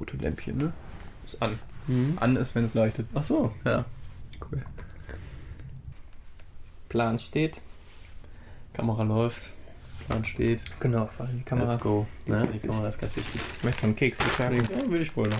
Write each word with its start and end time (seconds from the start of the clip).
rote 0.00 0.16
Lämpchen, 0.16 0.58
ne? 0.58 0.72
Ist 1.24 1.40
an. 1.42 1.58
Mhm. 1.86 2.18
An 2.20 2.36
ist, 2.36 2.54
wenn 2.54 2.64
es 2.64 2.74
leuchtet. 2.74 3.06
Ach 3.14 3.22
so. 3.22 3.52
Ja. 3.64 3.84
Cool. 4.40 4.62
Plan 6.88 7.18
steht. 7.18 7.60
Kamera 8.72 9.02
läuft. 9.02 9.50
Plan 10.06 10.24
steht. 10.24 10.62
Genau, 10.80 11.06
vor 11.06 11.26
allem 11.26 11.38
die 11.38 11.44
Kamera. 11.44 11.72
Let's 11.72 11.82
go. 11.82 12.06
Ne? 12.26 12.40
witzig. 12.42 12.62
Die 12.62 12.68
Kamera 12.68 12.88
ist 12.88 13.00
ganz 13.00 13.16
wichtig. 13.16 13.40
Möchtest 13.62 13.82
du 13.82 13.86
einen 13.86 13.96
Keks 13.96 14.18
sagen? 14.36 14.56
Ja, 14.56 14.90
würde 14.90 15.02
ich 15.02 15.16
wohl 15.16 15.28
noch. 15.28 15.38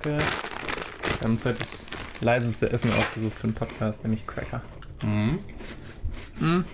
Okay. 0.00 0.18
Wir 0.18 1.20
haben 1.22 1.32
uns 1.32 1.44
heute 1.44 1.58
das 1.60 1.86
leiseste 2.20 2.70
Essen 2.70 2.90
ausgesucht 2.90 3.34
für 3.34 3.46
den 3.46 3.54
Podcast, 3.54 4.02
nämlich 4.02 4.26
Cracker. 4.26 4.62
Mhm. 5.04 5.38
Mhm. 6.40 6.64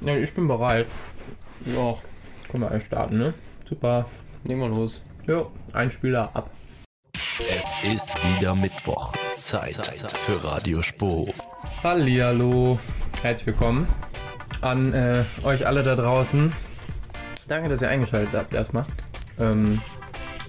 Ja, 0.00 0.16
ich 0.16 0.32
bin 0.32 0.48
bereit. 0.48 0.86
Ja, 1.66 1.96
Können 2.52 2.64
wir 2.64 2.70
eigentlich 2.70 2.84
starten, 2.84 3.16
ne? 3.16 3.32
Super. 3.64 4.04
legen 4.44 4.60
wir 4.60 4.68
los. 4.68 5.06
Jo, 5.26 5.50
ein 5.72 5.90
Spieler 5.90 6.28
ab. 6.34 6.50
Es 7.38 7.72
ist 7.82 8.14
wieder 8.36 8.54
Mittwoch. 8.54 9.14
Zeit 9.32 9.86
für 9.86 10.44
Radio 10.44 10.82
Spo. 10.82 11.32
Hallihallo. 11.82 12.78
Herzlich 13.22 13.46
willkommen 13.46 13.88
an 14.60 14.92
äh, 14.92 15.24
euch 15.44 15.66
alle 15.66 15.82
da 15.82 15.96
draußen. 15.96 16.52
Danke, 17.48 17.70
dass 17.70 17.80
ihr 17.80 17.88
eingeschaltet 17.88 18.34
habt 18.34 18.52
erstmal. 18.52 18.84
Ähm, 19.40 19.80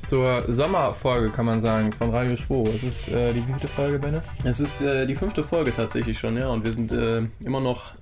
zur 0.06 0.44
Sommerfolge 0.52 1.30
kann 1.30 1.46
man 1.46 1.62
sagen 1.62 1.94
von 1.94 2.10
Radio 2.10 2.36
Spo. 2.36 2.68
Es 2.68 2.84
ist 2.84 3.08
äh, 3.08 3.32
die 3.32 3.48
wievielte 3.48 3.70
Folge, 3.70 3.98
Benne? 3.98 4.22
Es 4.44 4.60
ist 4.60 4.82
äh, 4.82 5.08
die 5.08 5.16
fünfte 5.16 5.42
Folge 5.42 5.74
tatsächlich 5.74 6.20
schon, 6.20 6.36
ja, 6.36 6.50
und 6.50 6.66
wir 6.66 6.74
sind 6.74 6.92
äh, 6.92 7.22
immer 7.40 7.62
noch 7.62 7.94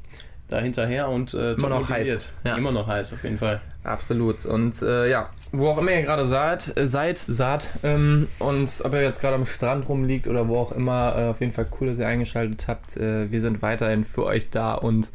da 0.51 0.59
hinterher 0.59 1.09
und 1.09 1.33
äh, 1.33 1.53
Immer 1.53 1.69
noch 1.69 1.89
motiviert. 1.89 2.17
heiß, 2.19 2.29
ja. 2.43 2.55
Immer 2.57 2.71
noch 2.71 2.87
heiß, 2.87 3.13
auf 3.13 3.23
jeden 3.23 3.37
Fall. 3.37 3.61
Absolut. 3.83 4.45
Und 4.45 4.81
äh, 4.81 5.09
ja, 5.09 5.29
wo 5.51 5.69
auch 5.69 5.77
immer 5.77 5.91
ihr 5.91 6.03
gerade 6.03 6.25
seid, 6.25 6.75
äh, 6.77 6.85
seid, 6.87 7.17
saht, 7.17 7.67
ähm, 7.83 8.27
und 8.39 8.69
ob 8.83 8.93
ihr 8.93 9.01
jetzt 9.01 9.21
gerade 9.21 9.35
am 9.35 9.45
Strand 9.45 9.89
rumliegt 9.89 10.27
oder 10.27 10.47
wo 10.47 10.57
auch 10.57 10.71
immer, 10.71 11.15
äh, 11.17 11.27
auf 11.29 11.39
jeden 11.39 11.53
Fall 11.53 11.67
cool, 11.79 11.87
dass 11.87 11.99
ihr 11.99 12.07
eingeschaltet 12.07 12.65
habt. 12.67 12.97
Äh, 12.97 13.31
wir 13.31 13.41
sind 13.41 13.61
weiterhin 13.61 14.03
für 14.03 14.25
euch 14.25 14.49
da 14.49 14.73
und 14.73 15.09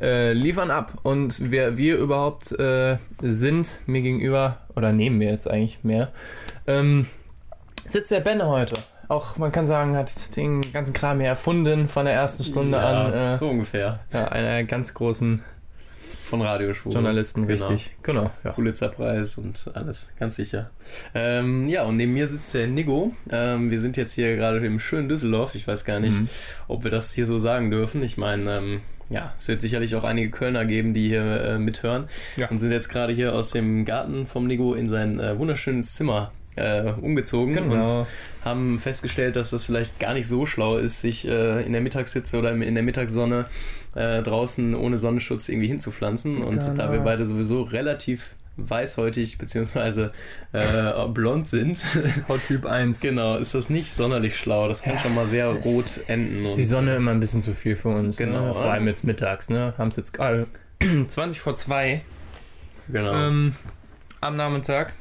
äh, 0.00 0.32
liefern 0.32 0.70
ab. 0.70 0.92
Und 1.02 1.50
wer 1.50 1.76
wir 1.76 1.96
überhaupt 1.96 2.54
sind, 3.20 3.78
mir 3.86 4.02
gegenüber, 4.02 4.58
oder 4.74 4.92
neben 4.92 5.18
mir 5.18 5.30
jetzt 5.30 5.48
eigentlich 5.48 5.84
mehr, 5.84 6.12
ähm, 6.66 7.06
sitzt 7.86 8.10
der 8.10 8.20
Benne 8.20 8.46
heute. 8.48 8.76
Auch 9.08 9.36
man 9.38 9.52
kann 9.52 9.66
sagen, 9.66 9.96
hat 9.96 10.36
den 10.36 10.72
ganzen 10.72 10.92
Kram 10.92 11.20
hier 11.20 11.28
erfunden 11.28 11.88
von 11.88 12.04
der 12.06 12.14
ersten 12.14 12.44
Stunde 12.44 12.78
ja, 12.78 12.84
an. 13.06 13.12
Äh, 13.12 13.38
so 13.38 13.48
ungefähr. 13.48 14.00
ja, 14.12 14.28
einer 14.28 14.64
ganz 14.64 14.94
großen 14.94 15.42
Von 16.24 16.40
Radioschule. 16.42 16.94
Journalisten, 16.94 17.46
Genau. 17.46 17.66
richtig. 17.68 17.94
Genau, 18.02 18.30
ja. 18.44 18.52
Pulitzerpreis 18.52 19.36
und 19.38 19.70
alles, 19.74 20.10
ganz 20.18 20.36
sicher. 20.36 20.70
Ähm, 21.14 21.66
ja, 21.68 21.84
und 21.84 21.96
neben 21.96 22.14
mir 22.14 22.26
sitzt 22.26 22.54
der 22.54 22.66
Nigo. 22.66 23.12
Ähm, 23.30 23.70
wir 23.70 23.80
sind 23.80 23.96
jetzt 23.96 24.14
hier 24.14 24.34
gerade 24.36 24.64
im 24.66 24.80
schönen 24.80 25.08
Düsseldorf. 25.08 25.54
Ich 25.54 25.66
weiß 25.68 25.84
gar 25.84 26.00
nicht, 26.00 26.18
Mhm. 26.18 26.28
ob 26.66 26.82
wir 26.84 26.90
das 26.90 27.12
hier 27.12 27.26
so 27.26 27.38
sagen 27.38 27.70
dürfen. 27.70 28.02
Ich 28.02 28.16
meine, 28.16 28.56
ähm, 28.56 28.80
ja, 29.10 29.34
es 29.38 29.46
wird 29.48 29.60
sicherlich 29.60 29.94
auch 29.96 30.04
einige 30.04 30.30
Kölner 30.30 30.64
geben, 30.64 30.94
die 30.94 31.08
hier 31.08 31.22
äh, 31.24 31.58
mithören. 31.58 32.08
Ja. 32.36 32.48
Und 32.48 32.58
sind 32.58 32.70
jetzt 32.72 32.88
gerade 32.88 33.12
hier 33.12 33.34
aus 33.34 33.50
dem 33.50 33.84
Garten 33.84 34.26
vom 34.26 34.46
Nigo 34.46 34.72
in 34.74 34.88
sein 34.88 35.20
äh, 35.20 35.38
wunderschönes 35.38 35.94
Zimmer 35.94 36.32
äh, 36.56 36.92
umgezogen 37.00 37.54
Genau. 37.54 38.00
und 38.00 38.06
haben 38.44 38.78
festgestellt, 38.78 39.36
dass 39.36 39.50
das 39.50 39.64
vielleicht 39.66 39.98
gar 40.00 40.14
nicht 40.14 40.28
so 40.28 40.46
schlau 40.46 40.76
ist, 40.78 41.00
sich 41.00 41.26
äh, 41.26 41.62
in 41.64 41.72
der 41.72 41.80
Mittagshitze 41.80 42.38
oder 42.38 42.52
in 42.52 42.74
der 42.74 42.82
Mittagssonne 42.84 43.46
äh, 43.94 44.22
draußen 44.22 44.74
ohne 44.74 44.98
Sonnenschutz 44.98 45.48
irgendwie 45.48 45.68
hinzupflanzen. 45.68 46.42
Und 46.42 46.60
Genau. 46.60 46.74
da 46.74 46.92
wir 46.92 47.00
beide 47.00 47.26
sowieso 47.26 47.62
relativ 47.62 48.22
weißhäutig 48.56 49.38
bzw. 49.38 50.10
Äh, 50.52 51.08
blond 51.08 51.48
sind, 51.48 51.78
Hauttyp 52.28 52.66
1. 52.66 53.00
genau, 53.00 53.36
ist 53.36 53.52
das 53.54 53.68
nicht 53.68 53.92
sonderlich 53.92 54.36
schlau. 54.36 54.68
Das 54.68 54.82
kann 54.82 54.98
schon 55.00 55.12
mal 55.14 55.26
sehr 55.26 55.48
rot 55.48 56.00
enden. 56.06 56.44
Ist 56.44 56.56
die 56.56 56.64
Sonne 56.64 56.94
immer 56.94 57.10
ein 57.10 57.18
bisschen 57.20 57.42
zu 57.42 57.52
viel 57.52 57.74
für 57.74 57.88
uns. 57.88 58.16
Genau. 58.16 58.46
Ne? 58.48 58.54
Vor 58.54 58.66
allem 58.66 58.86
jetzt 58.86 59.02
mittags, 59.02 59.48
ne? 59.48 59.74
Haben 59.76 59.88
es 59.88 59.96
jetzt 59.96 60.12
gerade 60.12 60.46
20 61.08 61.40
vor 61.40 61.56
2 61.56 62.02
Genau. 62.88 63.12
ähm, 63.12 63.54
am 64.20 64.36
Nachmittag. 64.36 64.92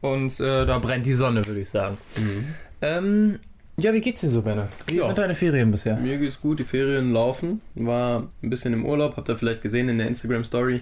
Und 0.00 0.38
äh, 0.40 0.66
da 0.66 0.78
brennt 0.78 1.06
die 1.06 1.14
Sonne, 1.14 1.44
würde 1.46 1.60
ich 1.60 1.70
sagen. 1.70 1.96
Mhm. 2.16 2.44
Ähm, 2.82 3.38
ja, 3.78 3.92
wie 3.92 4.00
geht's 4.00 4.20
dir 4.20 4.28
so, 4.28 4.42
Benne? 4.42 4.68
Wie 4.86 4.96
Ja. 4.96 5.06
sind 5.06 5.18
deine 5.18 5.34
Ferien 5.34 5.70
bisher? 5.70 5.96
Mir 5.96 6.16
geht's 6.18 6.40
gut, 6.40 6.58
die 6.58 6.64
Ferien 6.64 7.12
laufen. 7.12 7.60
War 7.74 8.28
ein 8.42 8.50
bisschen 8.50 8.72
im 8.72 8.84
Urlaub, 8.86 9.16
habt 9.16 9.28
ihr 9.28 9.36
vielleicht 9.36 9.62
gesehen 9.62 9.88
in 9.88 9.98
der 9.98 10.06
Instagram-Story, 10.08 10.80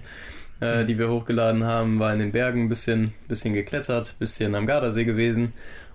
äh, 0.61 0.85
die 0.85 0.99
wir 0.99 1.09
hochgeladen 1.11 1.65
haben. 1.65 1.99
War 1.99 2.13
in 2.13 2.19
den 2.21 2.33
Bergen 2.33 2.63
ein 2.65 2.69
bisschen, 2.69 3.13
bisschen 3.29 3.55
geklettert, 3.55 4.17
bisschen 4.19 4.55
am 4.55 4.67
Gardasee 4.67 5.05
gewesen. 5.05 5.53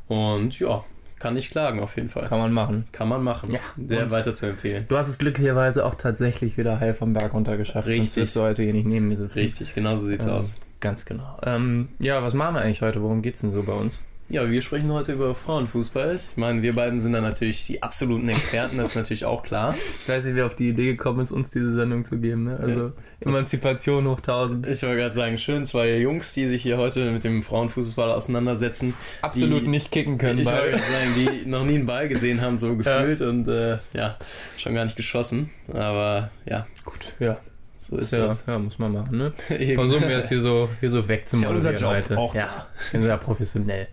Und 0.08 0.60
ja, 0.60 0.84
kann 1.20 1.34
nicht 1.36 1.52
klagen 1.52 1.80
auf 1.82 1.96
jeden 1.98 2.10
Fall. 2.10 2.28
Kann 2.28 2.40
man 2.40 2.52
machen. 2.54 2.86
Kann 2.94 3.08
man 3.10 3.24
machen. 3.24 3.52
Ja, 3.52 3.60
Sehr 3.88 4.04
und- 4.06 4.12
weiter 4.12 4.36
zu 4.36 4.46
empfehlen. 4.48 4.86
Du 4.88 4.98
hast 4.98 5.08
es 5.10 5.18
glücklicherweise 5.18 5.86
auch 5.86 5.96
tatsächlich 5.96 6.58
wieder 6.58 6.80
heil 6.80 6.94
vom 6.94 7.14
Berg 7.14 7.34
runter 7.34 7.58
geschafft. 7.58 7.86
Sonst 7.88 7.98
Richtig. 8.00 8.24
wirst 8.24 8.36
du 8.38 8.42
heute 8.42 8.64
hier 8.64 8.74
nicht 8.74 8.88
neben 8.88 9.08
mir 9.10 9.18
sitzen. 9.18 9.38
Richtig, 9.40 9.76
genau 9.76 9.96
so 9.98 10.06
sieht's 10.08 10.26
Ähm, 10.26 10.32
aus. 10.34 10.56
Ganz 10.80 11.06
genau. 11.06 11.38
Ähm, 11.44 11.90
ja, 12.00 12.24
was 12.24 12.34
machen 12.34 12.56
wir 12.56 12.62
eigentlich 12.62 12.82
heute? 12.82 13.02
Worum 13.02 13.22
geht's 13.22 13.42
denn 13.42 13.52
so 13.52 13.64
bei 13.64 13.74
uns? 13.74 13.98
Ja, 14.32 14.48
wir 14.48 14.62
sprechen 14.62 14.92
heute 14.92 15.14
über 15.14 15.34
Frauenfußball. 15.34 16.14
Ich 16.14 16.38
meine, 16.38 16.62
wir 16.62 16.76
beiden 16.76 17.02
sind 17.02 17.14
da 17.14 17.20
natürlich 17.22 17.66
die 17.66 17.82
absoluten 17.82 18.30
Experten, 18.30 18.78
das 18.78 18.90
ist 18.90 18.96
natürlich 18.96 19.26
auch 19.26 19.42
klar. 19.42 19.74
Ich 20.04 20.08
weiß 20.08 20.24
nicht, 20.26 20.36
wer 20.36 20.46
auf 20.46 20.54
die 20.54 20.70
Idee 20.70 20.86
gekommen 20.92 21.20
ist, 21.22 21.32
uns 21.32 21.50
diese 21.50 21.74
Sendung 21.74 22.06
zu 22.06 22.20
geben. 22.20 22.44
Ne? 22.44 22.60
Also 22.62 22.84
Ja, 22.86 22.92
Emanzipation 23.28 24.08
hoch 24.08 24.20
1000. 24.20 24.68
Ich 24.68 24.84
wollte 24.84 24.98
gerade 24.98 25.16
sagen, 25.16 25.38
schön, 25.40 25.66
zwei 25.66 25.98
Jungs, 25.98 26.32
die 26.36 26.48
sich 26.48 26.62
hier 26.62 26.78
heute 26.78 27.10
mit 27.10 27.24
dem 27.24 27.42
Frauenfußball 27.42 28.12
auseinandersetzen. 28.12 28.94
Absolut 29.24 29.64
die- 29.64 29.68
nicht 29.68 29.92
kicken 29.92 30.20
können. 30.20 30.38
Ich 30.38 30.46
wollte 30.46 30.70
gerade 30.78 30.84
sagen, 30.84 31.10
die 31.44 31.50
noch 31.50 31.66
nie 31.66 31.76
einen 31.76 31.88
Ball 31.88 32.08
gesehen 32.08 32.40
haben, 32.42 32.60
so 32.60 32.76
gefühlt 32.76 33.22
und 33.22 33.48
äh, 33.48 33.80
ja, 33.94 34.16
schon 34.60 34.76
gar 34.76 34.86
nicht 34.86 34.96
geschossen. 34.96 35.50
Aber 35.74 36.30
ja, 36.46 36.68
gut, 36.86 37.14
ja. 37.20 37.40
So 37.90 37.98
ist 37.98 38.12
Ja, 38.12 38.28
das. 38.28 38.44
ja, 38.48 38.60
muss 38.60 38.78
man 38.80 38.94
machen, 38.94 39.18
ne? 39.18 39.34
Versuchen 39.76 40.08
wir 40.08 40.18
es 40.18 40.30
hier 40.30 40.42
so, 40.42 40.70
hier 40.80 40.92
so 40.92 41.08
wegzumoderieren 41.08 41.60
Ist 41.76 41.82
ja 41.82 41.88
unser 41.88 41.98
Job, 41.98 42.04
heute. 42.06 42.18
auch 42.18 42.36
ja, 42.36 42.68
sind 42.92 43.06
ja 43.06 43.18
professionell. 43.18 43.88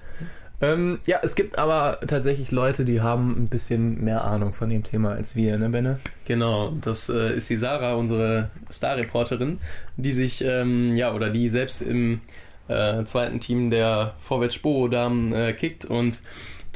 Ähm, 0.60 1.00
ja, 1.04 1.18
es 1.22 1.34
gibt 1.34 1.58
aber 1.58 1.98
tatsächlich 2.06 2.50
Leute, 2.50 2.86
die 2.86 3.02
haben 3.02 3.32
ein 3.42 3.48
bisschen 3.48 4.02
mehr 4.02 4.24
Ahnung 4.24 4.54
von 4.54 4.70
dem 4.70 4.84
Thema 4.84 5.12
als 5.12 5.36
wir, 5.36 5.58
ne, 5.58 5.68
Benne? 5.68 5.98
Genau, 6.24 6.72
das 6.80 7.10
äh, 7.10 7.36
ist 7.36 7.50
die 7.50 7.56
Sarah, 7.56 7.94
unsere 7.94 8.48
Starreporterin, 8.70 9.58
die 9.98 10.12
sich, 10.12 10.42
ähm, 10.42 10.96
ja, 10.96 11.12
oder 11.12 11.28
die 11.28 11.48
selbst 11.48 11.82
im 11.82 12.22
äh, 12.68 13.04
zweiten 13.04 13.38
Team 13.40 13.70
der 13.70 14.14
Vorwärts 14.22 14.54
Sporo-Damen 14.54 15.32
äh, 15.34 15.52
kickt 15.52 15.84
und 15.84 16.20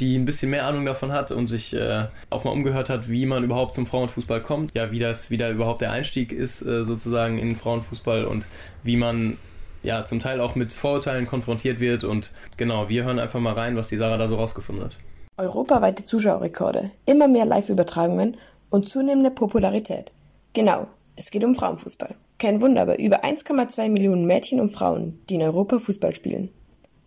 die 0.01 0.17
ein 0.17 0.25
bisschen 0.25 0.51
mehr 0.51 0.67
Ahnung 0.67 0.85
davon 0.85 1.13
hat 1.13 1.31
und 1.31 1.49
sich 1.49 1.75
äh, 1.75 2.07
auch 2.31 2.45
mal 2.45 2.51
umgehört 2.51 2.89
hat, 2.89 3.09
wie 3.09 3.27
man 3.27 3.45
überhaupt 3.45 3.75
zum 3.75 3.87
Frauenfußball 3.87 4.43
kommt, 4.43 4.73
ja, 4.75 4.91
wie 4.91 4.99
das, 4.99 5.31
wie 5.31 5.37
da 5.37 5.51
überhaupt 5.51 5.81
der 5.81 5.93
Einstieg 5.93 6.33
ist, 6.33 6.63
äh, 6.63 6.85
sozusagen 6.85 7.39
in 7.39 7.57
Frauenfußball 7.57 8.25
und 8.25 8.47
wie 8.83 8.97
man 8.97 9.37
ja 9.83 10.05
zum 10.05 10.21
Teil 10.21 10.41
auch 10.41 10.55
mit 10.55 10.73
Vorurteilen 10.73 11.27
konfrontiert 11.27 11.81
wird 11.81 12.05
und 12.05 12.33
genau, 12.57 12.89
wir 12.89 13.05
hören 13.05 13.19
einfach 13.19 13.41
mal 13.41 13.55
rein, 13.55 13.77
was 13.77 13.89
die 13.89 13.97
Sarah 13.97 14.19
da 14.19 14.29
so 14.29 14.37
rausgefunden 14.37 14.85
hat. 14.85 14.97
Europaweite 15.37 16.05
Zuschauerrekorde, 16.05 16.91
immer 17.07 17.29
mehr 17.29 17.47
Live-Übertragungen 17.47 18.37
und 18.69 18.89
zunehmende 18.89 19.31
Popularität. 19.31 20.13
Genau, 20.53 20.87
es 21.17 21.31
geht 21.31 21.45
um 21.45 21.55
Frauenfußball. 21.55 22.15
Kein 22.39 22.61
Wunder, 22.61 22.83
aber 22.83 22.99
über 22.99 23.25
1,2 23.25 23.89
Millionen 23.91 24.27
Mädchen 24.27 24.61
und 24.61 24.73
Frauen, 24.73 25.19
die 25.29 25.35
in 25.35 25.43
Europa 25.43 25.79
Fußball 25.79 26.15
spielen. 26.15 26.51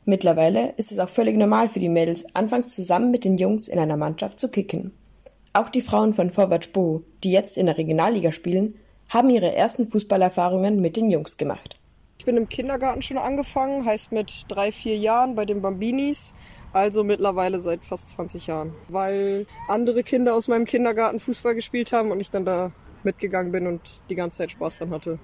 Mittlerweile 0.05 0.73
ist 0.75 0.91
es 0.91 0.99
auch 0.99 1.09
völlig 1.09 1.37
normal 1.37 1.69
für 1.69 1.79
die 1.79 1.89
Mädels, 1.89 2.35
anfangs 2.35 2.75
zusammen 2.75 3.11
mit 3.11 3.23
den 3.23 3.37
Jungs 3.37 3.69
in 3.69 3.79
einer 3.79 3.95
Mannschaft 3.95 4.39
zu 4.39 4.49
kicken. 4.49 4.91
Auch 5.53 5.69
die 5.69 5.81
Frauen 5.81 6.13
von 6.13 6.29
Vorwärts 6.29 6.67
Bo, 6.67 7.03
die 7.23 7.31
jetzt 7.31 7.57
in 7.57 7.67
der 7.67 7.77
Regionalliga 7.77 8.31
spielen, 8.31 8.75
haben 9.09 9.29
ihre 9.29 9.55
ersten 9.55 9.87
Fußballerfahrungen 9.87 10.81
mit 10.81 10.97
den 10.97 11.09
Jungs 11.09 11.37
gemacht. 11.37 11.79
Ich 12.17 12.25
bin 12.25 12.37
im 12.37 12.49
Kindergarten 12.49 13.01
schon 13.01 13.17
angefangen, 13.17 13.85
heißt 13.85 14.11
mit 14.11 14.45
drei, 14.47 14.71
vier 14.71 14.97
Jahren 14.97 15.35
bei 15.35 15.45
den 15.45 15.61
Bambinis. 15.61 16.33
Also 16.73 17.03
mittlerweile 17.03 17.59
seit 17.59 17.83
fast 17.83 18.09
20 18.09 18.47
Jahren. 18.47 18.73
Weil 18.87 19.45
andere 19.67 20.03
Kinder 20.03 20.33
aus 20.33 20.47
meinem 20.47 20.65
Kindergarten 20.65 21.19
Fußball 21.19 21.53
gespielt 21.53 21.91
haben 21.91 22.11
und 22.11 22.19
ich 22.19 22.31
dann 22.31 22.45
da 22.45 22.71
mitgegangen 23.03 23.51
bin 23.51 23.67
und 23.67 24.01
die 24.09 24.15
ganze 24.15 24.39
Zeit 24.39 24.51
Spaß 24.51 24.79
dran 24.79 24.89
hatte. 24.89 25.19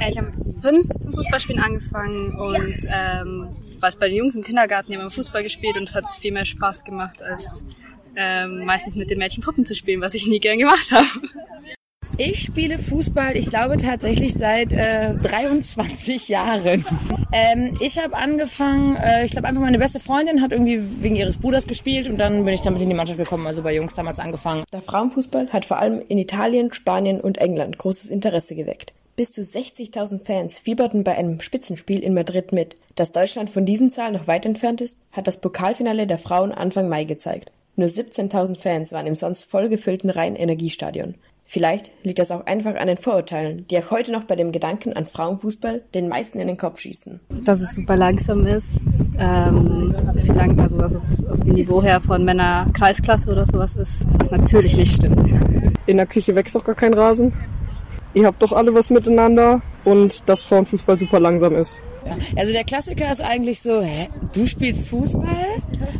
Äh, 0.00 0.10
Ich 0.10 0.18
habe 0.18 0.32
fünf 0.60 0.88
zum 1.00 1.12
Fußballspielen 1.14 1.62
angefangen 1.62 2.34
und 2.36 2.76
ähm, 2.88 3.48
was 3.80 3.96
bei 3.96 4.08
den 4.08 4.16
Jungs 4.16 4.36
im 4.36 4.42
Kindergarten, 4.42 4.88
die 4.88 4.94
haben 4.94 5.02
immer 5.02 5.10
Fußball 5.10 5.42
gespielt 5.42 5.76
und 5.76 5.88
es 5.88 5.94
hat 5.94 6.04
viel 6.08 6.32
mehr 6.32 6.44
Spaß 6.44 6.84
gemacht, 6.84 7.22
als 7.22 7.64
ähm, 8.16 8.64
meistens 8.64 8.96
mit 8.96 9.10
den 9.10 9.18
Mädchen 9.18 9.42
Puppen 9.42 9.64
zu 9.64 9.74
spielen, 9.74 10.00
was 10.00 10.14
ich 10.14 10.26
nie 10.26 10.40
gern 10.40 10.58
gemacht 10.58 10.90
habe. 10.92 11.06
Ich 12.20 12.40
spiele 12.40 12.80
Fußball, 12.80 13.36
ich 13.36 13.48
glaube 13.48 13.76
tatsächlich 13.76 14.34
seit 14.34 14.72
äh, 14.72 15.14
23 15.14 16.28
Jahren. 16.28 16.84
Ähm, 17.30 17.72
ich 17.80 18.02
habe 18.02 18.16
angefangen, 18.16 18.96
äh, 18.96 19.24
ich 19.24 19.30
glaube 19.30 19.46
einfach 19.46 19.62
meine 19.62 19.78
beste 19.78 20.00
Freundin 20.00 20.42
hat 20.42 20.50
irgendwie 20.50 20.80
wegen 21.02 21.14
ihres 21.14 21.38
Bruders 21.38 21.68
gespielt 21.68 22.08
und 22.08 22.18
dann 22.18 22.44
bin 22.44 22.54
ich 22.54 22.62
damit 22.62 22.82
in 22.82 22.88
die 22.88 22.96
Mannschaft 22.96 23.20
gekommen, 23.20 23.46
also 23.46 23.62
bei 23.62 23.72
Jungs 23.72 23.94
damals 23.94 24.18
angefangen. 24.18 24.64
Der 24.72 24.82
Frauenfußball 24.82 25.50
hat 25.52 25.64
vor 25.64 25.78
allem 25.78 26.02
in 26.08 26.18
Italien, 26.18 26.72
Spanien 26.72 27.20
und 27.20 27.38
England 27.38 27.78
großes 27.78 28.10
Interesse 28.10 28.56
geweckt. 28.56 28.94
Bis 29.18 29.32
zu 29.32 29.40
60.000 29.40 30.24
Fans 30.24 30.60
fieberten 30.60 31.02
bei 31.02 31.18
einem 31.18 31.40
Spitzenspiel 31.40 31.98
in 32.04 32.14
Madrid 32.14 32.52
mit. 32.52 32.76
Dass 32.94 33.10
Deutschland 33.10 33.50
von 33.50 33.66
diesen 33.66 33.90
Zahlen 33.90 34.12
noch 34.12 34.28
weit 34.28 34.46
entfernt 34.46 34.80
ist, 34.80 35.00
hat 35.10 35.26
das 35.26 35.40
Pokalfinale 35.40 36.06
der 36.06 36.18
Frauen 36.18 36.52
Anfang 36.52 36.88
Mai 36.88 37.02
gezeigt. 37.02 37.50
Nur 37.74 37.88
17.000 37.88 38.54
Fans 38.54 38.92
waren 38.92 39.08
im 39.08 39.16
sonst 39.16 39.42
vollgefüllten 39.42 40.08
Rhein-Energiestadion. 40.08 41.16
Vielleicht 41.42 41.90
liegt 42.04 42.20
das 42.20 42.30
auch 42.30 42.46
einfach 42.46 42.76
an 42.76 42.86
den 42.86 42.96
Vorurteilen, 42.96 43.66
die 43.66 43.78
auch 43.78 43.90
heute 43.90 44.12
noch 44.12 44.22
bei 44.22 44.36
dem 44.36 44.52
Gedanken 44.52 44.92
an 44.92 45.04
Frauenfußball 45.04 45.82
den 45.94 46.06
meisten 46.06 46.38
in 46.38 46.46
den 46.46 46.56
Kopf 46.56 46.78
schießen. 46.78 47.18
Dass 47.42 47.60
es 47.60 47.74
super 47.74 47.96
langsam 47.96 48.46
ist, 48.46 48.78
ähm, 49.18 49.96
viel 50.16 50.32
lang, 50.32 50.60
also 50.60 50.78
dass 50.78 50.94
es 50.94 51.26
auf 51.26 51.40
dem 51.40 51.54
Niveau 51.54 51.82
her 51.82 52.00
von 52.00 52.24
Männer 52.24 52.70
Kreisklasse 52.72 53.32
oder 53.32 53.44
sowas 53.44 53.74
ist, 53.74 54.06
was 54.16 54.30
natürlich 54.30 54.76
nicht 54.76 54.94
stimmt. 54.94 55.28
In 55.86 55.96
der 55.96 56.06
Küche 56.06 56.36
wächst 56.36 56.54
doch 56.54 56.64
gar 56.64 56.76
kein 56.76 56.94
Rasen. 56.94 57.32
Ihr 58.18 58.26
habt 58.26 58.42
doch 58.42 58.50
alle 58.50 58.74
was 58.74 58.90
miteinander 58.90 59.62
und 59.84 60.28
dass 60.28 60.42
Frauenfußball 60.42 60.98
super 60.98 61.20
langsam 61.20 61.54
ist. 61.54 61.80
Also 62.34 62.52
der 62.52 62.64
Klassiker 62.64 63.12
ist 63.12 63.20
eigentlich 63.20 63.62
so, 63.62 63.80
hä, 63.80 64.08
du 64.32 64.48
spielst 64.48 64.88
Fußball? 64.88 65.46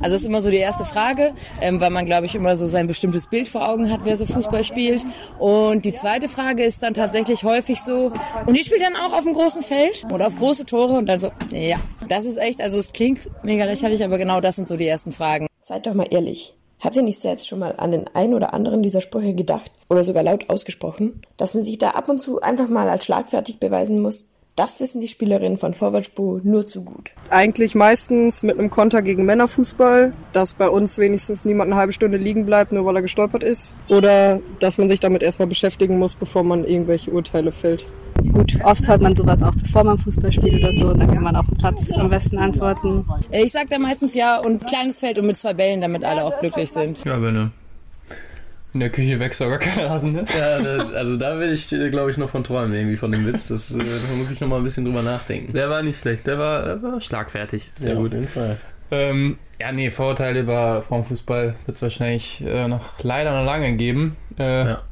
Also 0.01 0.15
das 0.15 0.23
ist 0.23 0.27
immer 0.27 0.43
so 0.43 0.51
die 0.51 0.57
erste 0.57 0.85
Frage, 0.85 1.33
ähm, 1.61 1.81
weil 1.81 1.91
man, 1.91 2.07
glaube 2.07 2.27
ich, 2.27 2.35
immer 2.35 2.57
so 2.57 2.67
sein 2.67 2.89
bestimmtes 2.89 3.29
Bild 3.29 3.47
vor 3.47 3.69
Augen 3.69 3.89
hat, 3.93 4.01
wer 4.03 4.17
so 4.17 4.27
Fußball 4.27 4.65
spielt. 4.65 5.05
Und 5.39 5.85
die 5.85 5.95
zweite 5.95 6.27
Frage 6.29 6.65
ist 6.65 6.83
dann 6.83 6.93
tatsächlich 6.93 7.45
häufig 7.45 7.81
so, 7.83 8.11
und 8.47 8.57
die 8.57 8.65
spielt 8.65 8.83
dann 8.83 8.97
auch 8.97 9.17
auf 9.17 9.23
dem 9.23 9.35
großen 9.35 9.63
Feld 9.63 10.05
oder 10.13 10.27
auf 10.27 10.37
große 10.37 10.67
Tore 10.67 10.95
und 10.95 11.07
dann 11.07 11.21
so, 11.21 11.31
ja, 11.53 11.77
das 12.09 12.25
ist 12.25 12.39
echt, 12.39 12.61
also 12.61 12.81
es 12.81 12.93
klingt 12.93 13.31
mega 13.45 13.65
lächerlich, 13.65 14.03
aber 14.03 14.19
genau 14.19 14.41
das 14.41 14.57
sind 14.57 14.67
so 14.67 14.77
die 14.77 14.89
ersten 14.89 15.13
Fragen. 15.13 15.47
Seid 15.61 15.87
doch 15.87 15.95
mal 15.95 16.09
ehrlich. 16.11 16.57
Habt 16.81 16.97
ihr 16.97 17.03
nicht 17.03 17.19
selbst 17.19 17.49
schon 17.49 17.59
mal 17.59 17.75
an 17.77 17.91
den 17.91 18.07
einen 18.15 18.35
oder 18.35 18.55
anderen 18.55 18.83
dieser 18.83 19.01
Sprüche 19.01 19.35
gedacht 19.35 19.71
oder 19.89 20.05
sogar 20.05 20.23
laut 20.23 20.49
ausgesprochen, 20.49 21.23
dass 21.37 21.55
man 21.55 21.65
sich 21.65 21.79
da 21.79 21.91
ab 21.91 22.09
und 22.09 22.23
zu 22.23 22.41
einfach 22.41 22.69
mal 22.69 22.89
als 22.89 23.05
schlagfertig 23.05 23.59
beweisen 23.59 24.01
muss? 24.01 24.29
Das 24.59 24.81
wissen 24.81 25.01
die 25.01 25.07
Spielerinnen 25.07 25.57
von 25.57 25.73
Vorwärtsspur 25.73 26.41
nur 26.43 26.67
zu 26.67 26.83
gut. 26.83 27.13
Eigentlich 27.31 27.77
meistens 27.77 28.43
mit 28.43 28.59
einem 28.59 28.71
Konter 28.71 29.03
gegen 29.03 29.25
Männerfußball, 29.25 30.13
dass 30.33 30.53
bei 30.53 30.69
uns 30.69 30.99
wenigstens 30.99 31.45
niemand 31.45 31.71
eine 31.71 31.79
halbe 31.79 31.93
Stunde 31.93 32.19
liegen 32.19 32.45
bleibt, 32.45 32.73
nur 32.73 32.85
weil 32.85 32.97
er 32.97 33.03
gestolpert 33.03 33.45
ist. 33.45 33.73
Oder 33.89 34.41
dass 34.59 34.77
man 34.77 34.89
sich 34.89 34.99
damit 34.99 35.23
erstmal 35.23 35.47
beschäftigen 35.47 35.97
muss, 35.97 36.17
bevor 36.17 36.43
man 36.43 36.65
irgendwelche 36.65 37.13
Urteile 37.13 37.53
fällt. 37.53 37.87
Gut, 38.33 38.59
oft 38.65 38.89
hört 38.89 39.01
man 39.01 39.15
sowas 39.15 39.45
auch, 39.45 39.55
bevor 39.55 39.85
man 39.85 39.97
Fußball 39.97 40.33
spielt 40.33 40.61
oder 40.61 40.73
so, 40.73 40.89
und 40.89 40.99
dann 40.99 41.15
kann 41.15 41.23
man 41.23 41.37
auf 41.37 41.47
dem 41.47 41.57
Platz 41.57 41.93
am 41.93 42.11
besten 42.11 42.39
antworten. 42.39 43.07
Äh, 43.31 43.45
Ich 43.45 43.53
sag 43.53 43.71
da 43.71 43.79
meistens 43.79 44.17
ja 44.17 44.39
und 44.39 44.67
kleines 44.67 44.99
Feld 44.99 45.21
und 45.21 45.27
mit 45.29 45.37
zwei 45.37 45.55
Bällen, 45.55 45.81
damit 45.81 46.03
alle 46.03 46.25
auch 46.25 46.41
glücklich 46.41 46.73
sind. 46.73 47.05
Ja, 47.05 47.17
Benne. 47.17 47.53
In 48.79 48.83
der 48.83 48.91
Küche 48.91 49.19
wächst 49.19 49.41
gar 49.41 49.59
kein 49.59 49.77
Rasen, 49.87 50.13
ne? 50.13 50.25
Ja, 50.39 50.85
also 50.95 51.17
da 51.17 51.37
will 51.41 51.53
ich, 51.53 51.69
glaube 51.69 52.13
ich, 52.13 52.17
noch 52.17 52.31
von 52.31 52.45
träumen, 52.45 52.73
irgendwie 52.73 52.97
von 52.97 53.11
dem 53.11 53.27
Witz. 53.27 53.49
Das, 53.49 53.73
äh, 53.73 53.79
da 53.79 54.15
muss 54.17 54.31
ich 54.31 54.41
noch 54.41 54.47
mal 54.47 54.59
ein 54.59 54.63
bisschen 54.63 54.85
drüber 54.85 55.03
nachdenken. 55.03 55.53
Der 55.53 55.69
war 55.69 55.83
nicht 55.83 55.99
schlecht, 55.99 56.29
der 56.29 56.39
war, 56.39 56.65
der 56.65 56.81
war 56.85 57.01
schlagfertig. 57.01 57.73
Sehr 57.75 57.97
gut, 57.97 58.11
auf 58.11 58.15
jeden 58.15 58.29
Fall. 58.29 58.57
Ähm, 58.93 59.37
ja, 59.61 59.73
nee, 59.73 59.91
Vorurteile 59.91 60.39
über 60.39 60.83
Frauenfußball 60.83 61.57
wird 61.67 61.75
es 61.77 61.83
wahrscheinlich 61.83 62.41
äh, 62.47 62.69
noch 62.69 63.03
leider 63.03 63.37
noch 63.37 63.45
lange 63.45 63.73
geben. 63.75 64.17
Äh, 64.39 64.67
Ja. 64.67 64.83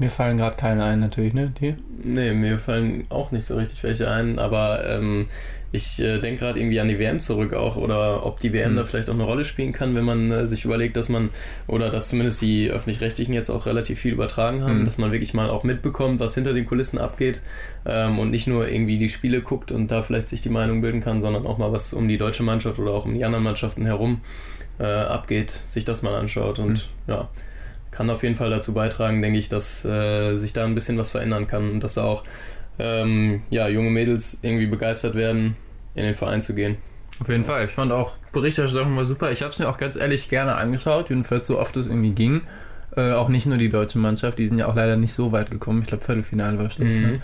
Mir 0.00 0.10
fallen 0.10 0.38
gerade 0.38 0.56
keine 0.56 0.82
ein, 0.84 0.98
natürlich, 0.98 1.34
ne? 1.34 1.52
Dir? 1.60 1.76
Nee, 2.02 2.32
mir 2.32 2.58
fallen 2.58 3.04
auch 3.10 3.30
nicht 3.32 3.46
so 3.46 3.56
richtig 3.56 3.82
welche 3.84 4.10
ein, 4.10 4.38
aber 4.38 4.84
ähm, 4.88 5.26
ich 5.72 6.00
äh, 6.00 6.18
denke 6.20 6.40
gerade 6.40 6.58
irgendwie 6.58 6.80
an 6.80 6.88
die 6.88 6.98
WM 6.98 7.20
zurück 7.20 7.52
auch 7.52 7.76
oder 7.76 8.24
ob 8.24 8.40
die 8.40 8.52
WM 8.54 8.70
Hm. 8.70 8.76
da 8.76 8.84
vielleicht 8.84 9.10
auch 9.10 9.14
eine 9.14 9.24
Rolle 9.24 9.44
spielen 9.44 9.72
kann, 9.74 9.94
wenn 9.94 10.04
man 10.06 10.32
äh, 10.32 10.46
sich 10.48 10.64
überlegt, 10.64 10.96
dass 10.96 11.10
man 11.10 11.28
oder 11.66 11.90
dass 11.90 12.08
zumindest 12.08 12.40
die 12.40 12.70
öffentlich-rechtlichen 12.70 13.34
jetzt 13.34 13.50
auch 13.50 13.66
relativ 13.66 14.00
viel 14.00 14.14
übertragen 14.14 14.62
haben, 14.64 14.78
Hm. 14.78 14.84
dass 14.86 14.96
man 14.96 15.12
wirklich 15.12 15.34
mal 15.34 15.50
auch 15.50 15.64
mitbekommt, 15.64 16.18
was 16.18 16.34
hinter 16.34 16.54
den 16.54 16.64
Kulissen 16.64 16.98
abgeht 16.98 17.42
ähm, 17.84 18.18
und 18.18 18.30
nicht 18.30 18.46
nur 18.46 18.68
irgendwie 18.68 18.98
die 18.98 19.10
Spiele 19.10 19.42
guckt 19.42 19.70
und 19.70 19.90
da 19.90 20.00
vielleicht 20.00 20.30
sich 20.30 20.40
die 20.40 20.48
Meinung 20.48 20.80
bilden 20.80 21.02
kann, 21.02 21.20
sondern 21.20 21.46
auch 21.46 21.58
mal 21.58 21.72
was 21.72 21.92
um 21.92 22.08
die 22.08 22.16
deutsche 22.18 22.42
Mannschaft 22.42 22.78
oder 22.78 22.92
auch 22.92 23.04
um 23.04 23.12
die 23.14 23.24
anderen 23.24 23.44
Mannschaften 23.44 23.84
herum 23.84 24.22
äh, 24.78 24.84
abgeht, 24.84 25.50
sich 25.50 25.84
das 25.84 26.00
mal 26.02 26.14
anschaut 26.14 26.58
und 26.58 26.78
Hm. 26.78 26.80
ja 27.06 27.28
kann 28.00 28.08
auf 28.08 28.22
jeden 28.22 28.36
Fall 28.36 28.48
dazu 28.48 28.72
beitragen, 28.72 29.20
denke 29.20 29.38
ich, 29.38 29.50
dass 29.50 29.84
äh, 29.84 30.34
sich 30.34 30.54
da 30.54 30.64
ein 30.64 30.74
bisschen 30.74 30.96
was 30.96 31.10
verändern 31.10 31.46
kann 31.46 31.70
und 31.70 31.84
dass 31.84 31.98
auch 31.98 32.24
ähm, 32.78 33.42
ja, 33.50 33.68
junge 33.68 33.90
Mädels 33.90 34.40
irgendwie 34.42 34.64
begeistert 34.64 35.14
werden, 35.14 35.54
in 35.94 36.04
den 36.04 36.14
Verein 36.14 36.40
zu 36.40 36.54
gehen. 36.54 36.78
Auf 37.20 37.28
jeden 37.28 37.44
Fall. 37.44 37.66
Ich 37.66 37.72
fand 37.72 37.92
auch 37.92 38.16
Berichterstattung 38.32 38.96
war 38.96 39.04
super. 39.04 39.30
Ich 39.32 39.42
habe 39.42 39.52
es 39.52 39.58
mir 39.58 39.68
auch 39.68 39.76
ganz 39.76 39.96
ehrlich 39.96 40.30
gerne 40.30 40.54
angeschaut, 40.54 41.10
jedenfalls 41.10 41.46
so 41.46 41.58
oft 41.58 41.76
es 41.76 41.88
irgendwie 41.88 42.12
ging. 42.12 42.40
Äh, 42.96 43.12
auch 43.12 43.28
nicht 43.28 43.44
nur 43.44 43.58
die 43.58 43.68
deutsche 43.68 43.98
Mannschaft, 43.98 44.38
die 44.38 44.46
sind 44.46 44.56
ja 44.58 44.64
auch 44.66 44.74
leider 44.74 44.96
nicht 44.96 45.12
so 45.12 45.30
weit 45.32 45.50
gekommen. 45.50 45.82
Ich 45.82 45.88
glaube, 45.88 46.02
Viertelfinale 46.02 46.58
war 46.58 46.70
Schluss. 46.70 46.96
Ne? 46.96 47.20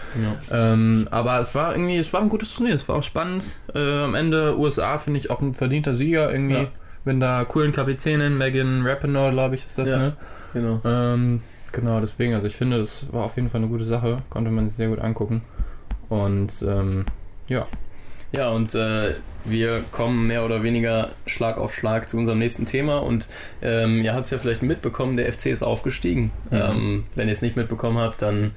Ja. 0.51 0.75
Ähm, 0.75 1.09
aber 1.11 1.41
es 1.41 1.55
war 1.55 1.73
irgendwie, 1.73 1.97
es 1.97 2.13
war 2.13 2.21
ein 2.21 2.29
gutes 2.29 2.55
Turnier, 2.55 2.75
es 2.75 2.87
war 2.87 2.97
auch 2.97 3.03
spannend. 3.03 3.45
Äh, 3.75 3.79
am 4.03 4.15
Ende 4.15 4.59
USA 4.59 4.99
finde 4.99 5.21
ich 5.21 5.31
auch 5.31 5.41
ein 5.41 5.55
verdienter 5.55 5.95
Sieger 5.95 6.31
irgendwie. 6.31 6.57
Ja. 6.65 6.69
Wenn 7.07 7.19
da 7.19 7.45
coolen 7.45 7.73
Kapitänin, 7.73 8.37
Megan 8.37 8.87
Rapinoe, 8.87 9.31
glaube 9.31 9.55
ich, 9.55 9.65
ist 9.65 9.79
das, 9.79 9.89
Ja. 9.89 9.97
ne? 9.97 10.17
Genau. 10.57 10.81
Ähm, 10.87 11.43
genau, 11.71 12.01
deswegen, 12.01 12.33
also 12.33 12.47
ich 12.47 12.57
finde, 12.57 12.79
das 12.79 13.13
war 13.13 13.25
auf 13.25 13.37
jeden 13.37 13.51
Fall 13.51 13.61
eine 13.61 13.69
gute 13.69 13.85
Sache, 13.85 14.23
konnte 14.31 14.51
man 14.51 14.67
sich 14.67 14.75
sehr 14.75 14.89
gut 14.89 15.01
angucken. 15.01 15.43
Und 16.09 16.51
ähm, 16.63 17.05
ja, 17.47 17.67
Ja, 18.35 18.51
und 18.51 18.75
äh, 18.75 19.15
wir 19.45 19.85
kommen 19.93 20.27
mehr 20.27 20.45
oder 20.45 20.63
weniger 20.63 21.11
Schlag 21.27 21.59
auf 21.59 21.75
Schlag 21.75 22.09
zu 22.09 22.17
unserem 22.17 22.39
nächsten 22.39 22.67
Thema. 22.67 22.99
Und 22.99 23.27
ähm, 23.63 24.03
ihr 24.03 24.15
habt 24.15 24.25
es 24.25 24.31
ja 24.31 24.39
vielleicht 24.39 24.63
mitbekommen, 24.63 25.17
der 25.17 25.33
FC 25.33 25.47
ist 25.47 25.63
aufgestiegen. 25.63 26.33
Mhm. 26.51 26.57
Ähm, 26.57 27.05
wenn 27.15 27.29
ihr 27.29 27.33
es 27.33 27.43
nicht 27.43 27.57
mitbekommen 27.57 27.99
habt, 27.99 28.23
dann 28.23 28.53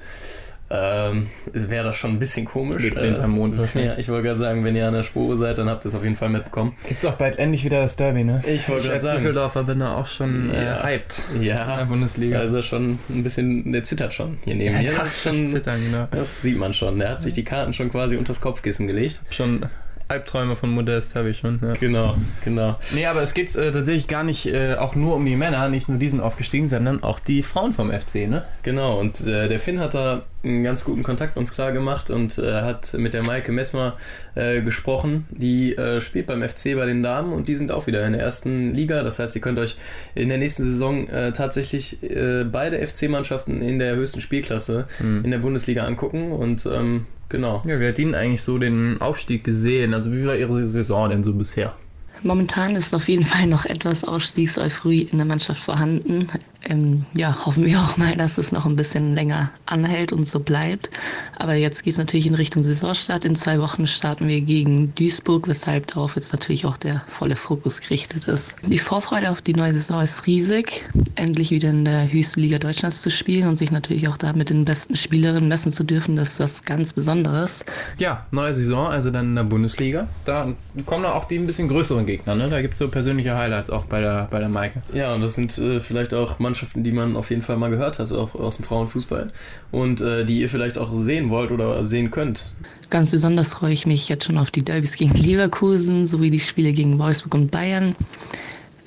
ähm, 0.72 1.26
wäre 1.52 1.84
das 1.84 1.96
schon 1.96 2.12
ein 2.12 2.18
bisschen 2.20 2.46
komisch. 2.46 2.82
Lebt 2.82 3.00
hinterm 3.00 3.32
Mond 3.32 3.58
wahrscheinlich. 3.58 3.90
ja, 3.92 3.98
ich 3.98 4.08
wollte 4.08 4.22
gerade 4.28 4.38
sagen, 4.38 4.64
wenn 4.64 4.76
ihr 4.76 4.86
an 4.86 4.94
der 4.94 5.02
Spur 5.02 5.36
seid, 5.36 5.58
dann 5.58 5.68
habt 5.68 5.84
ihr 5.84 5.88
es 5.88 5.94
auf 5.94 6.04
jeden 6.04 6.14
Fall 6.16 6.28
mitbekommen. 6.28 6.76
gibt's 6.86 7.04
auch 7.04 7.14
bald 7.14 7.38
endlich 7.38 7.64
wieder 7.64 7.82
das 7.82 7.96
Derby, 7.96 8.22
ne? 8.22 8.42
Ich 8.46 8.68
wollte 8.68 8.84
gerade 8.84 8.94
als 8.94 9.04
sagen. 9.04 9.16
Düsseldorfer 9.16 9.64
bin 9.64 9.80
da 9.80 9.96
auch 9.96 10.06
schon 10.06 10.50
äh, 10.50 10.64
Ja. 10.64 10.82
hyped 10.84 11.20
in 11.34 11.42
Ja, 11.42 11.76
der 11.76 11.84
Bundesliga. 11.86 12.38
also 12.38 12.62
schon 12.62 12.98
ein 13.08 13.22
bisschen, 13.24 13.72
der 13.72 13.82
zittert 13.84 14.14
schon 14.14 14.38
hier 14.44 14.54
neben 14.54 14.78
mir. 14.78 14.92
Das, 14.96 15.06
ist 15.08 15.22
schon, 15.22 15.48
Zittern, 15.48 15.80
genau. 15.82 16.08
das 16.10 16.42
sieht 16.42 16.58
man 16.58 16.72
schon. 16.72 16.98
Der 17.00 17.10
hat 17.10 17.22
sich 17.22 17.34
die 17.34 17.44
Karten 17.44 17.74
schon 17.74 17.90
quasi 17.90 18.16
unters 18.16 18.40
Kopfkissen 18.40 18.86
gelegt. 18.86 19.20
Schon 19.30 19.66
Albträume 20.08 20.56
von 20.56 20.70
Modest 20.70 21.14
habe 21.14 21.30
ich 21.30 21.38
schon. 21.38 21.60
Ja. 21.62 21.74
Genau, 21.74 22.16
genau. 22.44 22.76
Nee, 22.94 23.06
aber 23.06 23.22
es 23.22 23.32
geht 23.32 23.54
äh, 23.54 23.70
tatsächlich 23.70 24.08
gar 24.08 24.24
nicht 24.24 24.46
äh, 24.46 24.74
auch 24.74 24.94
nur 24.96 25.14
um 25.16 25.24
die 25.24 25.36
Männer, 25.36 25.68
nicht 25.68 25.88
nur 25.88 25.98
die 25.98 26.08
sind 26.08 26.20
aufgestiegen, 26.20 26.68
sondern 26.68 27.02
auch 27.04 27.20
die 27.20 27.42
Frauen 27.44 27.72
vom 27.72 27.92
FC, 27.92 28.28
ne? 28.28 28.44
Genau, 28.64 28.98
und 28.98 29.20
äh, 29.20 29.48
der 29.48 29.60
Finn 29.60 29.78
hat 29.78 29.94
da 29.94 30.22
einen 30.42 30.62
ganz 30.64 30.84
guten 30.84 31.02
Kontakt 31.02 31.36
uns 31.36 31.52
klar 31.52 31.72
gemacht 31.72 32.10
und 32.10 32.38
äh, 32.38 32.62
hat 32.62 32.94
mit 32.94 33.14
der 33.14 33.24
Maike 33.24 33.52
Messmer 33.52 33.96
äh, 34.34 34.62
gesprochen. 34.62 35.26
Die 35.30 35.74
äh, 35.76 36.00
spielt 36.00 36.26
beim 36.26 36.42
FC 36.42 36.74
bei 36.74 36.86
den 36.86 37.02
Damen 37.02 37.32
und 37.32 37.48
die 37.48 37.56
sind 37.56 37.70
auch 37.70 37.86
wieder 37.86 38.06
in 38.06 38.12
der 38.12 38.22
ersten 38.22 38.74
Liga. 38.74 39.02
Das 39.02 39.18
heißt, 39.18 39.34
ihr 39.36 39.42
könnt 39.42 39.58
euch 39.58 39.76
in 40.14 40.28
der 40.28 40.38
nächsten 40.38 40.64
Saison 40.64 41.08
äh, 41.08 41.32
tatsächlich 41.32 42.02
äh, 42.02 42.44
beide 42.44 42.86
FC-Mannschaften 42.86 43.60
in 43.62 43.78
der 43.78 43.96
höchsten 43.96 44.20
Spielklasse 44.20 44.86
in 45.00 45.30
der 45.30 45.38
Bundesliga 45.38 45.84
angucken 45.84 46.32
und 46.32 46.66
ähm, 46.66 47.06
genau. 47.28 47.62
Ja, 47.66 47.80
wie 47.80 47.88
hat 47.88 47.98
Ihnen 47.98 48.14
eigentlich 48.14 48.42
so 48.42 48.58
den 48.58 49.00
Aufstieg 49.00 49.44
gesehen? 49.44 49.94
Also 49.94 50.12
wie 50.12 50.26
war 50.26 50.36
Ihre 50.36 50.66
Saison 50.66 51.10
denn 51.10 51.22
so 51.22 51.32
bisher? 51.32 51.74
Momentan 52.22 52.76
ist 52.76 52.94
auf 52.94 53.08
jeden 53.08 53.24
Fall 53.24 53.46
noch 53.46 53.64
etwas 53.64 54.04
Ausstiegseuphorie 54.04 55.08
in 55.10 55.18
der 55.18 55.26
Mannschaft 55.26 55.62
vorhanden. 55.62 56.28
Ähm, 56.64 57.04
ja, 57.14 57.46
hoffen 57.46 57.64
wir 57.64 57.78
auch 57.80 57.96
mal, 57.96 58.16
dass 58.16 58.38
es 58.38 58.52
noch 58.52 58.66
ein 58.66 58.76
bisschen 58.76 59.14
länger 59.14 59.50
anhält 59.66 60.12
und 60.12 60.26
so 60.26 60.40
bleibt. 60.40 60.90
Aber 61.38 61.54
jetzt 61.54 61.84
geht 61.84 61.92
es 61.92 61.98
natürlich 61.98 62.26
in 62.26 62.34
Richtung 62.34 62.62
Saisonstart. 62.62 63.24
In 63.24 63.34
zwei 63.34 63.58
Wochen 63.60 63.86
starten 63.86 64.28
wir 64.28 64.40
gegen 64.40 64.94
Duisburg, 64.94 65.48
weshalb 65.48 65.86
darauf 65.88 66.16
jetzt 66.16 66.32
natürlich 66.32 66.66
auch 66.66 66.76
der 66.76 67.02
volle 67.06 67.36
Fokus 67.36 67.80
gerichtet 67.80 68.28
ist. 68.28 68.56
Die 68.66 68.78
Vorfreude 68.78 69.30
auf 69.30 69.40
die 69.40 69.54
neue 69.54 69.72
Saison 69.72 70.02
ist 70.02 70.26
riesig, 70.26 70.84
endlich 71.14 71.50
wieder 71.50 71.70
in 71.70 71.84
der 71.84 72.12
höchsten 72.12 72.40
Liga 72.40 72.58
Deutschlands 72.58 73.00
zu 73.02 73.10
spielen 73.10 73.48
und 73.48 73.58
sich 73.58 73.70
natürlich 73.70 74.08
auch 74.08 74.18
da 74.18 74.32
mit 74.34 74.50
den 74.50 74.64
besten 74.64 74.96
Spielerinnen 74.96 75.48
messen 75.48 75.72
zu 75.72 75.84
dürfen. 75.84 76.16
Das 76.16 76.32
ist 76.32 76.40
was 76.40 76.64
ganz 76.64 76.92
Besonderes. 76.92 77.64
Ja, 77.98 78.26
neue 78.32 78.54
Saison, 78.54 78.86
also 78.86 79.10
dann 79.10 79.26
in 79.26 79.36
der 79.36 79.44
Bundesliga. 79.44 80.08
Da 80.24 80.52
kommen 80.84 81.06
auch 81.06 81.24
die 81.24 81.38
ein 81.38 81.46
bisschen 81.46 81.68
größeren 81.68 82.04
Gegner, 82.04 82.34
ne? 82.34 82.50
Da 82.50 82.60
gibt 82.60 82.74
es 82.74 82.78
so 82.78 82.88
persönliche 82.88 83.36
Highlights 83.36 83.70
auch 83.70 83.84
bei 83.84 84.00
der, 84.00 84.28
bei 84.30 84.38
der 84.38 84.48
Maike. 84.48 84.82
Ja, 84.92 85.14
und 85.14 85.22
das 85.22 85.34
sind 85.34 85.56
äh, 85.58 85.80
vielleicht 85.80 86.12
auch 86.12 86.38
Mannschaften, 86.50 86.82
die 86.82 86.92
man 86.92 87.16
auf 87.16 87.30
jeden 87.30 87.42
Fall 87.42 87.56
mal 87.56 87.70
gehört 87.70 87.98
hat, 87.98 88.10
auch 88.12 88.34
aus 88.34 88.56
dem 88.56 88.64
Frauenfußball. 88.64 89.30
Und 89.70 90.00
äh, 90.00 90.24
die 90.24 90.40
ihr 90.40 90.48
vielleicht 90.48 90.78
auch 90.78 90.90
sehen 90.94 91.30
wollt 91.30 91.52
oder 91.52 91.84
sehen 91.84 92.10
könnt. 92.10 92.46
Ganz 92.90 93.12
besonders 93.12 93.54
freue 93.54 93.72
ich 93.72 93.86
mich 93.86 94.08
jetzt 94.08 94.24
schon 94.24 94.36
auf 94.36 94.50
die 94.50 94.62
Derbys 94.62 94.96
gegen 94.96 95.14
Leverkusen 95.14 96.06
sowie 96.06 96.30
die 96.30 96.40
Spiele 96.40 96.72
gegen 96.72 96.98
Wolfsburg 96.98 97.34
und 97.34 97.50
Bayern. 97.52 97.94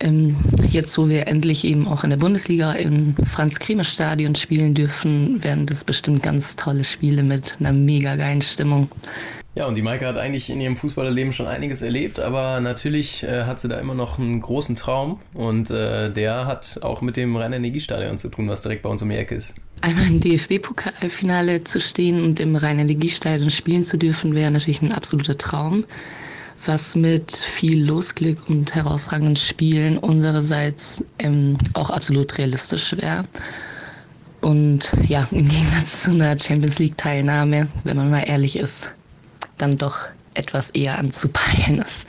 Ähm, 0.02 0.36
jetzt, 0.68 0.98
wo 0.98 1.08
wir 1.08 1.28
endlich 1.28 1.64
eben 1.64 1.88
auch 1.88 2.04
in 2.04 2.10
der 2.10 2.18
Bundesliga 2.18 2.74
im 2.74 3.16
Franz-Kremer-Stadion 3.26 4.36
spielen 4.36 4.74
dürfen, 4.74 5.42
werden 5.42 5.66
das 5.66 5.86
bestimmt 5.86 6.22
ganz 6.22 6.58
tolle 6.58 6.84
Spiele 6.84 7.24
mit 7.24 7.56
einer 7.62 7.72
mega 7.72 8.18
geilen 8.18 8.42
Stimmung. 8.42 8.90
Ja, 9.56 9.68
und 9.68 9.76
die 9.76 9.84
Maike 9.84 10.08
hat 10.08 10.18
eigentlich 10.18 10.50
in 10.50 10.60
ihrem 10.60 10.76
Fußballerleben 10.76 11.32
schon 11.32 11.46
einiges 11.46 11.84
erlebt, 11.84 12.20
aber 12.20 12.60
natürlich 12.60 13.22
äh, 13.22 13.44
hat 13.44 13.60
sie 13.60 13.68
da 13.68 13.80
immer 13.80 13.94
noch 13.94 14.18
einen 14.18 14.42
großen 14.42 14.76
Traum 14.76 15.20
und 15.36 15.70
äh, 15.70 16.12
der 16.12 16.48
hat 16.48 16.80
auch 16.82 17.02
mit 17.02 17.18
dem 17.18 17.36
Rhein-Energiestadion 17.36 18.18
zu 18.18 18.30
tun, 18.30 18.50
was 18.50 18.64
direkt 18.64 18.82
bei 18.82 18.90
uns 18.90 19.04
um 19.04 19.10
die 19.10 19.16
Ecke 19.16 19.36
ist. 19.36 19.54
Einmal 19.82 20.08
im 20.08 20.20
DFB-Pokalfinale 20.20 21.64
zu 21.66 21.80
stehen 21.80 22.24
und 22.24 22.40
im 22.40 22.56
Rhein-Energiestadion 22.56 23.52
spielen 23.52 23.86
zu 23.86 24.00
dürfen, 24.00 24.34
wäre 24.34 24.50
natürlich 24.50 24.82
ein 24.82 24.92
absoluter 24.92 25.38
Traum, 25.38 25.86
was 26.66 26.96
mit 26.96 27.32
viel 27.32 27.86
Losglück 27.86 28.50
und 28.50 28.74
herausragenden 28.74 29.36
Spielen 29.36 30.00
unsererseits 30.00 31.06
ähm, 31.20 31.60
auch 31.74 31.92
absolut 31.92 32.40
realistisch 32.40 32.98
wäre. 32.98 33.26
Und 34.42 34.92
ja, 35.08 35.28
im 35.30 35.48
Gegensatz 35.48 36.06
zu 36.06 36.12
einer 36.12 36.40
Champions 36.40 36.80
League-Teilnahme, 36.80 37.68
wenn 37.84 37.98
man 37.98 38.10
mal 38.10 38.24
ehrlich 38.28 38.58
ist, 38.58 38.90
dann 39.58 39.78
doch 39.78 40.08
etwas 40.34 40.70
eher 40.72 40.98
anzupeilen 40.98 41.80
ist. 41.80 42.08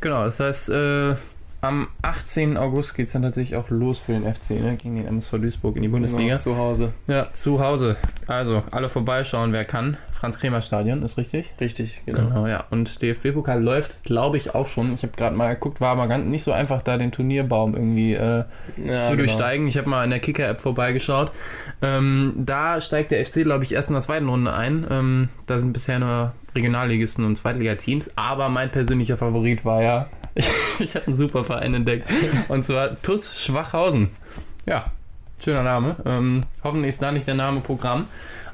Genau, 0.00 0.24
das 0.24 0.40
heißt, 0.40 0.68
äh, 0.68 1.16
am 1.64 1.88
18. 2.02 2.56
August 2.56 2.94
geht 2.94 3.06
es 3.06 3.12
dann 3.12 3.22
tatsächlich 3.22 3.56
auch 3.56 3.70
los 3.70 3.98
für 3.98 4.12
den 4.12 4.22
FC, 4.22 4.50
ne? 4.50 4.76
gegen 4.76 4.96
den 4.96 5.06
MSV 5.06 5.32
Duisburg 5.38 5.76
in 5.76 5.82
die 5.82 5.88
Bundesliga. 5.88 6.24
Genau, 6.24 6.36
zu 6.38 6.56
Hause. 6.56 6.92
Ja, 7.06 7.32
zu 7.32 7.58
Hause. 7.58 7.96
Also, 8.26 8.62
alle 8.70 8.88
vorbeischauen, 8.88 9.52
wer 9.52 9.64
kann. 9.64 9.96
Franz-Kremer-Stadion, 10.12 11.02
ist 11.02 11.18
richtig? 11.18 11.52
Richtig, 11.60 12.02
genau. 12.06 12.28
Genau, 12.28 12.46
ja. 12.46 12.64
Und 12.70 13.02
DFB-Pokal 13.02 13.62
läuft, 13.62 14.04
glaube 14.04 14.36
ich, 14.36 14.54
auch 14.54 14.66
schon. 14.66 14.94
Ich 14.94 15.02
habe 15.02 15.12
gerade 15.16 15.36
mal 15.36 15.54
geguckt, 15.54 15.80
war 15.80 15.92
aber 15.92 16.06
ganz, 16.06 16.24
nicht 16.26 16.42
so 16.42 16.52
einfach, 16.52 16.80
da 16.80 16.96
den 16.96 17.12
Turnierbaum 17.12 17.74
irgendwie 17.74 18.14
äh, 18.14 18.44
Ja, 18.76 19.00
zu 19.00 19.10
genau. 19.10 19.16
durchsteigen. 19.16 19.66
Ich 19.66 19.76
habe 19.76 19.88
mal 19.88 20.04
in 20.04 20.10
der 20.10 20.20
Kicker-App 20.20 20.60
vorbeigeschaut. 20.60 21.30
Ähm, 21.82 22.32
da 22.36 22.80
steigt 22.80 23.10
der 23.10 23.24
FC, 23.24 23.42
glaube 23.42 23.64
ich, 23.64 23.72
erst 23.72 23.88
in 23.88 23.94
der 23.94 24.02
zweiten 24.02 24.28
Runde 24.28 24.54
ein. 24.54 24.86
Ähm, 24.90 25.28
da 25.46 25.58
sind 25.58 25.72
bisher 25.72 25.98
nur 25.98 26.32
Regionalligisten 26.54 27.24
und 27.24 27.36
Zweitligateams. 27.36 28.16
Aber 28.16 28.48
mein 28.48 28.70
persönlicher 28.70 29.16
Favorit 29.18 29.64
war 29.64 29.82
ja, 29.82 30.06
ich 30.78 30.94
habe 30.94 31.06
einen 31.06 31.16
super 31.16 31.44
Verein 31.44 31.74
entdeckt. 31.74 32.08
Und 32.48 32.64
zwar 32.64 33.00
TUS 33.02 33.40
Schwachhausen. 33.40 34.10
Ja, 34.66 34.92
schöner 35.42 35.62
Name. 35.62 35.96
Ähm, 36.04 36.44
hoffentlich 36.62 36.90
ist 36.90 37.02
da 37.02 37.12
nicht 37.12 37.26
der 37.26 37.34
Name 37.34 37.60
Programm. 37.60 38.08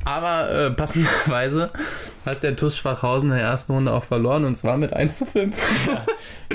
Aber 0.05 0.51
äh, 0.51 0.71
passenderweise 0.71 1.71
hat 2.25 2.43
der 2.43 2.57
TUS 2.57 2.77
Schwachhausen 2.77 3.31
in 3.31 3.37
der 3.37 3.47
ersten 3.47 3.73
Runde 3.73 3.93
auch 3.93 4.05
verloren 4.05 4.45
und 4.45 4.55
zwar 4.55 4.77
mit 4.77 4.93
1 4.93 5.19
zu 5.19 5.27
5. 5.27 5.57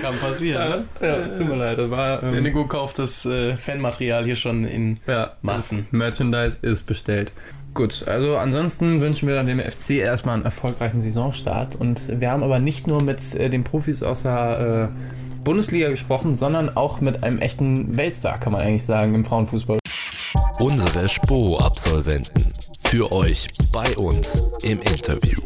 Kann 0.02 0.18
passieren. 0.18 0.62
ja, 0.62 0.78
ne? 0.78 0.86
ja, 1.02 1.38
tut 1.38 1.48
mir 1.48 1.56
leid. 1.56 1.80
Das 1.80 1.90
war, 1.90 2.22
ähm, 2.24 2.34
Indigo 2.34 2.68
kauft 2.68 3.00
das 3.00 3.26
äh, 3.26 3.56
Fanmaterial 3.58 4.26
hier 4.26 4.36
schon 4.36 4.66
in 4.66 4.98
ja, 5.08 5.34
Massen. 5.42 5.88
Merchandise 5.92 6.58
ist 6.62 6.86
bestellt. 6.86 7.32
Gut, 7.74 8.08
also 8.08 8.38
ansonsten 8.38 9.02
wünschen 9.02 9.28
wir 9.28 9.44
dem 9.44 9.60
FC 9.60 9.92
erstmal 9.92 10.36
einen 10.36 10.46
erfolgreichen 10.46 11.02
Saisonstart. 11.02 11.76
Und 11.76 12.22
wir 12.22 12.32
haben 12.32 12.44
aber 12.44 12.60
nicht 12.60 12.88
nur 12.88 13.04
mit 13.04 13.36
äh, 13.36 13.50
den 13.50 13.64
Profis 13.64 14.04
aus 14.04 14.24
der 14.24 14.92
äh, 14.92 15.44
Bundesliga 15.44 15.90
gesprochen, 15.90 16.36
sondern 16.36 16.76
auch 16.76 17.02
mit 17.02 17.24
einem 17.24 17.40
echten 17.40 17.98
Weltstar, 17.98 18.40
kann 18.40 18.54
man 18.54 18.62
eigentlich 18.62 18.86
sagen, 18.86 19.14
im 19.14 19.26
Frauenfußball. 19.26 19.80
Unsere 20.60 21.08
Spo-Absolventen. 21.10 22.46
Für 22.80 23.12
euch, 23.12 23.48
bei 23.72 23.96
uns 23.98 24.58
im 24.64 24.80
Interview. 24.80 25.42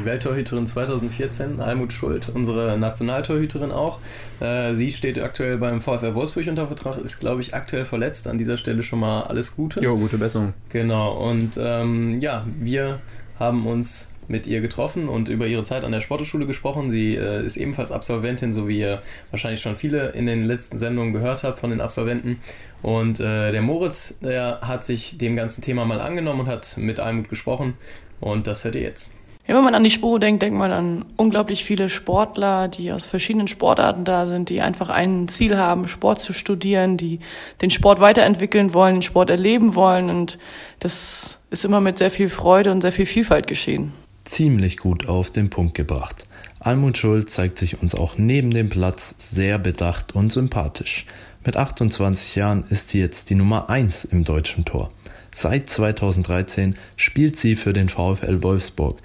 Die 0.00 0.06
Welttorhüterin 0.06 0.66
2014, 0.66 1.60
Almut 1.60 1.92
Schuld, 1.92 2.30
unsere 2.32 2.78
Nationaltorhüterin 2.78 3.70
auch. 3.70 3.98
Äh, 4.40 4.72
sie 4.72 4.90
steht 4.92 5.20
aktuell 5.20 5.58
beim 5.58 5.82
VfR 5.82 6.14
Wolfsburg 6.14 6.46
unter 6.46 6.66
Vertrag, 6.68 6.96
ist, 7.04 7.20
glaube 7.20 7.42
ich, 7.42 7.52
aktuell 7.52 7.84
verletzt. 7.84 8.26
An 8.26 8.38
dieser 8.38 8.56
Stelle 8.56 8.82
schon 8.82 9.00
mal 9.00 9.24
alles 9.24 9.56
Gute. 9.56 9.82
Jo, 9.82 9.98
gute 9.98 10.16
Besserung. 10.16 10.54
Genau, 10.70 11.18
und 11.28 11.60
ähm, 11.62 12.18
ja, 12.22 12.46
wir 12.58 13.00
haben 13.38 13.66
uns 13.66 14.08
mit 14.26 14.46
ihr 14.46 14.62
getroffen 14.62 15.06
und 15.06 15.28
über 15.28 15.46
ihre 15.46 15.64
Zeit 15.64 15.84
an 15.84 15.92
der 15.92 16.00
Sporteschule 16.00 16.46
gesprochen. 16.46 16.90
Sie 16.90 17.16
äh, 17.16 17.44
ist 17.44 17.58
ebenfalls 17.58 17.92
Absolventin, 17.92 18.54
so 18.54 18.68
wie 18.68 18.78
ihr 18.78 19.02
wahrscheinlich 19.30 19.60
schon 19.60 19.76
viele 19.76 20.12
in 20.12 20.24
den 20.24 20.46
letzten 20.46 20.78
Sendungen 20.78 21.12
gehört 21.12 21.44
habt 21.44 21.60
von 21.60 21.68
den 21.68 21.82
Absolventen. 21.82 22.40
Und 22.80 23.20
äh, 23.20 23.52
der 23.52 23.60
Moritz, 23.60 24.18
der 24.22 24.60
hat 24.62 24.86
sich 24.86 25.18
dem 25.18 25.36
ganzen 25.36 25.60
Thema 25.60 25.84
mal 25.84 26.00
angenommen 26.00 26.40
und 26.40 26.46
hat 26.46 26.78
mit 26.78 27.00
Almut 27.00 27.28
gesprochen. 27.28 27.74
Und 28.20 28.46
das 28.46 28.64
hört 28.64 28.76
ihr 28.76 28.82
jetzt. 28.82 29.14
Ja, 29.50 29.56
wenn 29.56 29.64
man 29.64 29.74
an 29.74 29.82
die 29.82 29.90
Sporo 29.90 30.18
denkt, 30.18 30.42
denkt 30.42 30.56
man 30.56 30.70
an 30.70 31.04
unglaublich 31.16 31.64
viele 31.64 31.88
Sportler, 31.88 32.68
die 32.68 32.92
aus 32.92 33.08
verschiedenen 33.08 33.48
Sportarten 33.48 34.04
da 34.04 34.28
sind, 34.28 34.48
die 34.48 34.60
einfach 34.60 34.90
ein 34.90 35.26
Ziel 35.26 35.56
haben, 35.56 35.88
Sport 35.88 36.20
zu 36.20 36.32
studieren, 36.32 36.96
die 36.96 37.18
den 37.60 37.70
Sport 37.70 37.98
weiterentwickeln 37.98 38.74
wollen, 38.74 38.98
den 38.98 39.02
Sport 39.02 39.28
erleben 39.28 39.74
wollen. 39.74 40.08
Und 40.08 40.38
das 40.78 41.40
ist 41.50 41.64
immer 41.64 41.80
mit 41.80 41.98
sehr 41.98 42.12
viel 42.12 42.28
Freude 42.28 42.70
und 42.70 42.80
sehr 42.80 42.92
viel 42.92 43.06
Vielfalt 43.06 43.48
geschehen. 43.48 43.92
Ziemlich 44.22 44.76
gut 44.76 45.08
auf 45.08 45.32
den 45.32 45.50
Punkt 45.50 45.74
gebracht. 45.74 46.28
Almut 46.60 46.96
Schuld 46.96 47.28
zeigt 47.28 47.58
sich 47.58 47.82
uns 47.82 47.96
auch 47.96 48.18
neben 48.18 48.52
dem 48.52 48.68
Platz 48.68 49.16
sehr 49.18 49.58
bedacht 49.58 50.14
und 50.14 50.30
sympathisch. 50.30 51.06
Mit 51.44 51.56
28 51.56 52.36
Jahren 52.36 52.62
ist 52.70 52.90
sie 52.90 53.00
jetzt 53.00 53.30
die 53.30 53.34
Nummer 53.34 53.68
1 53.68 54.04
im 54.04 54.22
deutschen 54.22 54.64
Tor. 54.64 54.92
Seit 55.32 55.68
2013 55.70 56.76
spielt 56.96 57.36
sie 57.36 57.54
für 57.54 57.72
den 57.72 57.88
VfL 57.88 58.42
Wolfsburg, 58.42 58.98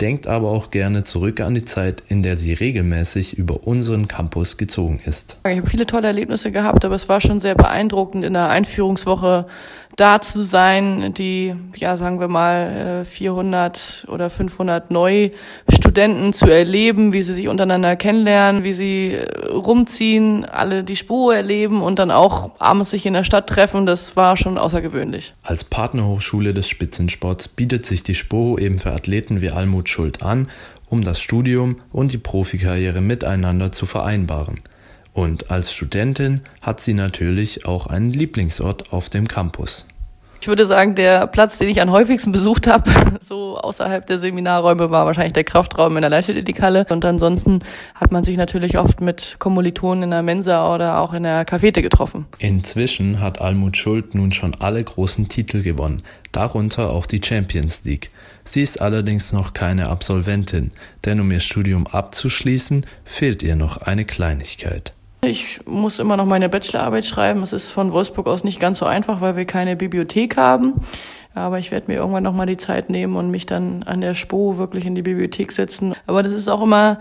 denkt 0.00 0.26
aber 0.26 0.50
auch 0.50 0.70
gerne 0.70 1.04
zurück 1.04 1.40
an 1.40 1.54
die 1.54 1.64
Zeit, 1.64 2.02
in 2.08 2.22
der 2.22 2.36
sie 2.36 2.52
regelmäßig 2.52 3.36
über 3.36 3.66
unseren 3.66 4.08
Campus 4.08 4.56
gezogen 4.56 5.00
ist. 5.04 5.38
Ich 5.48 5.58
habe 5.58 5.68
viele 5.68 5.86
tolle 5.86 6.06
Erlebnisse 6.06 6.52
gehabt, 6.52 6.84
aber 6.84 6.94
es 6.94 7.08
war 7.08 7.20
schon 7.20 7.40
sehr 7.40 7.54
beeindruckend, 7.54 8.24
in 8.24 8.32
der 8.34 8.48
Einführungswoche 8.48 9.46
da 9.98 10.20
zu 10.20 10.42
sein, 10.42 11.12
die, 11.12 11.54
ja, 11.76 11.96
sagen 11.96 12.20
wir 12.20 12.28
mal, 12.28 13.02
äh, 13.02 13.04
400 13.04 14.06
oder 14.08 14.30
500 14.30 14.92
Neustudenten 14.92 16.32
zu 16.32 16.46
erleben, 16.46 17.12
wie 17.12 17.22
sie 17.22 17.34
sich 17.34 17.48
untereinander 17.48 17.96
kennenlernen, 17.96 18.62
wie 18.62 18.74
sie 18.74 19.14
äh, 19.14 19.48
rumziehen, 19.48 20.44
alle 20.44 20.84
die 20.84 20.94
Spur 20.94 21.34
erleben 21.34 21.82
und 21.82 21.98
dann 21.98 22.12
auch 22.12 22.52
abends 22.60 22.90
sich 22.90 23.06
in 23.06 23.14
der 23.14 23.24
Stadt 23.24 23.48
treffen. 23.48 23.86
Das 23.86 24.14
war 24.14 24.36
schon 24.36 24.56
außergewöhnlich. 24.56 25.34
Als 25.42 25.64
Partnerhochschule 25.64 26.54
des 26.54 26.68
Spitzensports 26.68 27.48
bietet 27.48 27.84
sich 27.84 28.04
die 28.04 28.14
SPO 28.14 28.56
eben 28.56 28.78
für 28.78 28.92
Athleten 28.92 29.40
wie 29.40 29.50
Almut 29.50 29.88
Schuld 29.88 30.22
an, 30.22 30.48
um 30.88 31.02
das 31.02 31.20
Studium 31.20 31.80
und 31.90 32.12
die 32.12 32.18
Profikarriere 32.18 33.00
miteinander 33.00 33.72
zu 33.72 33.84
vereinbaren. 33.84 34.60
Und 35.18 35.50
als 35.50 35.72
Studentin 35.72 36.42
hat 36.62 36.78
sie 36.78 36.94
natürlich 36.94 37.66
auch 37.66 37.88
einen 37.88 38.12
Lieblingsort 38.12 38.92
auf 38.92 39.10
dem 39.10 39.26
Campus. 39.26 39.84
Ich 40.40 40.46
würde 40.46 40.64
sagen, 40.64 40.94
der 40.94 41.26
Platz, 41.26 41.58
den 41.58 41.68
ich 41.68 41.82
am 41.82 41.90
häufigsten 41.90 42.30
besucht 42.30 42.68
habe, 42.68 42.88
so 43.20 43.58
außerhalb 43.58 44.06
der 44.06 44.18
Seminarräume, 44.18 44.92
war 44.92 45.06
wahrscheinlich 45.06 45.32
der 45.32 45.42
Kraftraum 45.42 45.96
in 45.96 46.02
der 46.02 46.10
Leichtathletikhalle. 46.10 46.86
Und 46.88 47.04
ansonsten 47.04 47.64
hat 47.96 48.12
man 48.12 48.22
sich 48.22 48.36
natürlich 48.36 48.78
oft 48.78 49.00
mit 49.00 49.34
Kommilitonen 49.40 50.04
in 50.04 50.10
der 50.10 50.22
Mensa 50.22 50.72
oder 50.72 51.00
auch 51.00 51.12
in 51.12 51.24
der 51.24 51.44
Cafete 51.44 51.82
getroffen. 51.82 52.26
Inzwischen 52.38 53.20
hat 53.20 53.40
Almut 53.40 53.76
Schuld 53.76 54.14
nun 54.14 54.30
schon 54.30 54.54
alle 54.60 54.84
großen 54.84 55.26
Titel 55.26 55.62
gewonnen, 55.62 56.00
darunter 56.30 56.92
auch 56.92 57.06
die 57.06 57.20
Champions 57.20 57.82
League. 57.82 58.12
Sie 58.44 58.62
ist 58.62 58.80
allerdings 58.80 59.32
noch 59.32 59.52
keine 59.52 59.88
Absolventin, 59.88 60.70
denn 61.04 61.18
um 61.18 61.28
ihr 61.32 61.40
Studium 61.40 61.88
abzuschließen, 61.88 62.86
fehlt 63.04 63.42
ihr 63.42 63.56
noch 63.56 63.78
eine 63.78 64.04
Kleinigkeit. 64.04 64.92
Ich 65.28 65.60
muss 65.66 65.98
immer 65.98 66.16
noch 66.16 66.24
meine 66.24 66.48
Bachelorarbeit 66.48 67.04
schreiben. 67.04 67.42
Es 67.42 67.52
ist 67.52 67.70
von 67.70 67.92
Wolfsburg 67.92 68.26
aus 68.26 68.44
nicht 68.44 68.60
ganz 68.60 68.78
so 68.78 68.86
einfach, 68.86 69.20
weil 69.20 69.36
wir 69.36 69.44
keine 69.44 69.76
Bibliothek 69.76 70.36
haben. 70.36 70.74
Aber 71.34 71.58
ich 71.58 71.70
werde 71.70 71.88
mir 71.88 71.98
irgendwann 71.98 72.22
noch 72.22 72.32
mal 72.32 72.46
die 72.46 72.56
Zeit 72.56 72.88
nehmen 72.88 73.14
und 73.14 73.30
mich 73.30 73.46
dann 73.46 73.82
an 73.82 74.00
der 74.00 74.14
SPO 74.14 74.58
wirklich 74.58 74.86
in 74.86 74.94
die 74.94 75.02
Bibliothek 75.02 75.52
setzen. 75.52 75.94
Aber 76.06 76.22
das 76.22 76.32
ist 76.32 76.48
auch 76.48 76.62
immer 76.62 76.98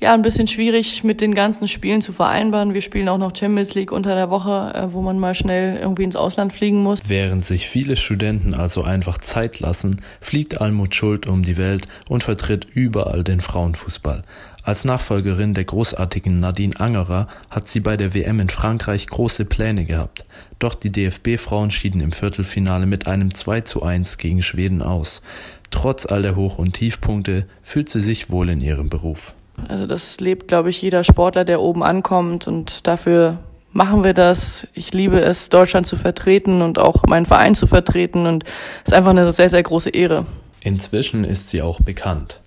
ja 0.00 0.14
ein 0.14 0.22
bisschen 0.22 0.46
schwierig 0.46 1.04
mit 1.04 1.20
den 1.20 1.34
ganzen 1.34 1.68
Spielen 1.68 2.00
zu 2.00 2.12
vereinbaren. 2.12 2.74
Wir 2.74 2.80
spielen 2.80 3.08
auch 3.08 3.18
noch 3.18 3.36
Champions 3.36 3.74
League 3.74 3.92
unter 3.92 4.14
der 4.14 4.30
Woche, 4.30 4.72
äh, 4.74 4.92
wo 4.92 5.02
man 5.02 5.18
mal 5.18 5.34
schnell 5.34 5.78
irgendwie 5.78 6.04
ins 6.04 6.16
Ausland 6.16 6.52
fliegen 6.52 6.82
muss. 6.82 7.00
Während 7.06 7.44
sich 7.44 7.68
viele 7.68 7.96
Studenten 7.96 8.54
also 8.54 8.82
einfach 8.82 9.18
Zeit 9.18 9.60
lassen, 9.60 10.02
fliegt 10.20 10.60
Almut 10.60 10.94
Schuld 10.94 11.26
um 11.26 11.42
die 11.42 11.58
Welt 11.58 11.86
und 12.08 12.24
vertritt 12.24 12.66
überall 12.72 13.24
den 13.24 13.40
Frauenfußball. 13.40 14.22
Als 14.62 14.84
Nachfolgerin 14.84 15.54
der 15.54 15.64
großartigen 15.64 16.38
Nadine 16.38 16.78
Angerer 16.78 17.28
hat 17.48 17.66
sie 17.68 17.80
bei 17.80 17.96
der 17.96 18.12
WM 18.12 18.40
in 18.40 18.50
Frankreich 18.50 19.06
große 19.06 19.46
Pläne 19.46 19.86
gehabt. 19.86 20.24
Doch 20.58 20.74
die 20.74 20.92
DFB-Frauen 20.92 21.70
schieden 21.70 22.00
im 22.02 22.12
Viertelfinale 22.12 22.84
mit 22.84 23.06
einem 23.06 23.34
2 23.34 23.62
zu 23.62 23.82
1 23.82 24.18
gegen 24.18 24.42
Schweden 24.42 24.82
aus. 24.82 25.22
Trotz 25.70 26.04
all 26.04 26.22
der 26.22 26.36
Hoch- 26.36 26.58
und 26.58 26.74
Tiefpunkte 26.74 27.46
fühlt 27.62 27.88
sie 27.88 28.02
sich 28.02 28.30
wohl 28.30 28.50
in 28.50 28.60
ihrem 28.60 28.90
Beruf. 28.90 29.32
Also 29.68 29.86
das 29.86 30.20
lebt, 30.20 30.48
glaube 30.48 30.70
ich, 30.70 30.82
jeder 30.82 31.04
Sportler, 31.04 31.44
der 31.44 31.60
oben 31.60 31.82
ankommt 31.82 32.46
und 32.46 32.86
dafür 32.86 33.38
machen 33.72 34.04
wir 34.04 34.14
das. 34.14 34.66
Ich 34.74 34.92
liebe 34.92 35.20
es, 35.20 35.48
Deutschland 35.48 35.86
zu 35.86 35.96
vertreten 35.96 36.60
und 36.60 36.78
auch 36.78 37.04
meinen 37.06 37.26
Verein 37.26 37.54
zu 37.54 37.66
vertreten 37.66 38.26
und 38.26 38.44
es 38.44 38.92
ist 38.92 38.94
einfach 38.94 39.10
eine 39.10 39.32
sehr, 39.32 39.48
sehr 39.48 39.62
große 39.62 39.90
Ehre. 39.90 40.26
Inzwischen 40.60 41.24
ist 41.24 41.48
sie 41.48 41.62
auch 41.62 41.80
bekannt. 41.80 42.40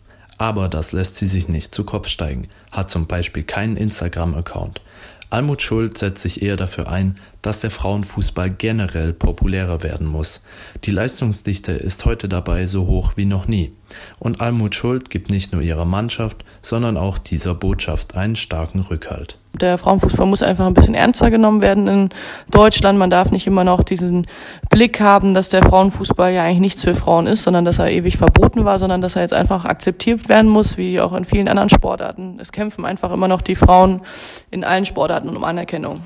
Aber 0.44 0.68
das 0.68 0.92
lässt 0.92 1.16
sie 1.16 1.26
sich 1.26 1.48
nicht 1.48 1.74
zu 1.74 1.86
Kopf 1.86 2.10
steigen, 2.10 2.50
hat 2.70 2.90
zum 2.90 3.08
Beispiel 3.08 3.44
keinen 3.44 3.78
Instagram-Account. 3.78 4.82
Almut 5.30 5.62
Schuld 5.62 5.98
setzt 5.98 6.22
sich 6.22 6.42
eher 6.42 6.58
dafür 6.58 6.90
ein, 6.90 7.18
dass 7.44 7.60
der 7.60 7.72
Frauenfußball 7.72 8.50
generell 8.50 9.14
populärer 9.14 9.84
werden 9.84 10.08
muss. 10.08 10.44
Die 10.86 10.92
Leistungsdichte 10.92 11.74
ist 11.74 12.06
heute 12.06 12.28
dabei 12.28 12.66
so 12.66 12.88
hoch 12.88 13.14
wie 13.16 13.26
noch 13.26 13.48
nie. 13.48 13.74
Und 14.18 14.42
Almut 14.42 14.74
Schuld 14.74 15.12
gibt 15.12 15.30
nicht 15.30 15.54
nur 15.54 15.62
ihrer 15.62 15.86
Mannschaft, 15.86 16.44
sondern 16.62 16.98
auch 16.98 17.18
dieser 17.18 17.54
Botschaft 17.54 18.16
einen 18.16 18.36
starken 18.36 18.80
Rückhalt. 18.80 19.38
Der 19.60 19.78
Frauenfußball 19.78 20.26
muss 20.26 20.42
einfach 20.42 20.66
ein 20.66 20.74
bisschen 20.74 20.96
ernster 20.96 21.30
genommen 21.30 21.62
werden 21.62 21.88
in 21.88 22.10
Deutschland. 22.50 22.98
Man 22.98 23.12
darf 23.12 23.30
nicht 23.30 23.46
immer 23.46 23.64
noch 23.64 23.84
diesen 23.84 24.26
Blick 24.70 25.00
haben, 25.00 25.36
dass 25.36 25.50
der 25.50 25.62
Frauenfußball 25.62 26.34
ja 26.34 26.44
eigentlich 26.44 26.60
nichts 26.60 26.84
für 26.84 26.96
Frauen 26.96 27.28
ist, 27.28 27.44
sondern 27.44 27.64
dass 27.66 27.78
er 27.78 27.92
ewig 27.92 28.18
verboten 28.18 28.66
war, 28.66 28.80
sondern 28.80 29.02
dass 29.02 29.16
er 29.16 29.22
jetzt 29.22 29.34
einfach 29.34 29.66
akzeptiert 29.66 30.28
werden 30.28 30.50
muss, 30.50 30.78
wie 30.78 31.00
auch 31.00 31.14
in 31.14 31.26
vielen 31.26 31.48
anderen 31.48 31.70
Sportarten. 31.70 32.40
Es 32.40 32.52
kämpfen 32.52 32.84
einfach 32.84 33.12
immer 33.12 33.28
noch 33.28 33.42
die 33.42 33.56
Frauen 33.56 34.02
in 34.50 34.64
allen 34.64 34.86
Sportarten 34.86 35.36
um 35.36 35.44
Anerkennung. 35.44 36.00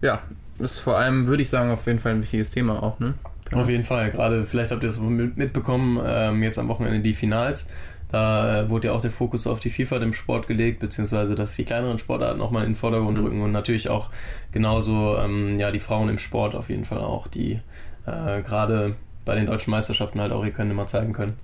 Ja, 0.00 0.20
ist 0.58 0.78
vor 0.78 0.98
allem, 0.98 1.26
würde 1.26 1.42
ich 1.42 1.48
sagen, 1.48 1.70
auf 1.70 1.86
jeden 1.86 1.98
Fall 1.98 2.12
ein 2.12 2.22
wichtiges 2.22 2.50
Thema 2.50 2.82
auch, 2.82 2.98
ne? 2.98 3.14
Auf 3.52 3.68
jeden 3.68 3.84
Fall, 3.84 4.10
gerade 4.10 4.46
vielleicht 4.46 4.70
habt 4.70 4.82
ihr 4.82 4.88
es 4.88 4.98
mitbekommen, 4.98 6.00
ähm, 6.04 6.42
jetzt 6.42 6.58
am 6.58 6.68
Wochenende 6.68 7.00
die 7.00 7.12
Finals. 7.12 7.68
Da 8.10 8.60
äh, 8.60 8.68
wurde 8.68 8.88
ja 8.88 8.92
auch 8.94 9.00
der 9.00 9.10
Fokus 9.10 9.46
auf 9.46 9.60
die 9.60 9.70
Vielfalt 9.70 10.02
im 10.02 10.12
Sport 10.12 10.46
gelegt, 10.46 10.80
beziehungsweise 10.80 11.34
dass 11.34 11.56
die 11.56 11.64
kleineren 11.64 11.98
Sportarten 11.98 12.38
nochmal 12.38 12.64
in 12.64 12.72
den 12.72 12.76
Vordergrund 12.76 13.18
mhm. 13.18 13.24
rücken 13.24 13.42
und 13.42 13.52
natürlich 13.52 13.88
auch 13.88 14.10
genauso 14.52 15.16
ähm, 15.16 15.58
ja, 15.58 15.70
die 15.70 15.80
Frauen 15.80 16.10
im 16.10 16.18
Sport 16.18 16.54
auf 16.54 16.68
jeden 16.68 16.84
Fall 16.84 16.98
auch, 16.98 17.26
die 17.26 17.60
äh, 18.06 18.42
gerade 18.42 18.96
bei 19.24 19.34
den 19.34 19.46
deutschen 19.46 19.70
Meisterschaften 19.70 20.20
halt 20.20 20.32
auch 20.32 20.44
ihr 20.44 20.50
Können 20.50 20.70
immer 20.70 20.86
zeigen 20.86 21.14
können. 21.14 21.38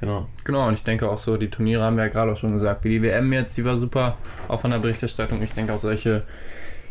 Genau. 0.00 0.26
Genau, 0.44 0.66
und 0.66 0.74
ich 0.74 0.84
denke 0.84 1.08
auch 1.08 1.18
so, 1.18 1.36
die 1.36 1.50
Turniere 1.50 1.82
haben 1.82 1.96
wir 1.96 2.04
ja 2.04 2.10
gerade 2.10 2.32
auch 2.32 2.36
schon 2.36 2.52
gesagt, 2.52 2.84
wie 2.84 2.90
die 2.90 3.02
WM 3.02 3.32
jetzt, 3.32 3.56
die 3.56 3.64
war 3.64 3.76
super, 3.76 4.16
auch 4.48 4.60
von 4.60 4.70
der 4.70 4.78
Berichterstattung. 4.78 5.42
Ich 5.42 5.52
denke 5.52 5.72
auch 5.72 5.78
solche 5.78 6.22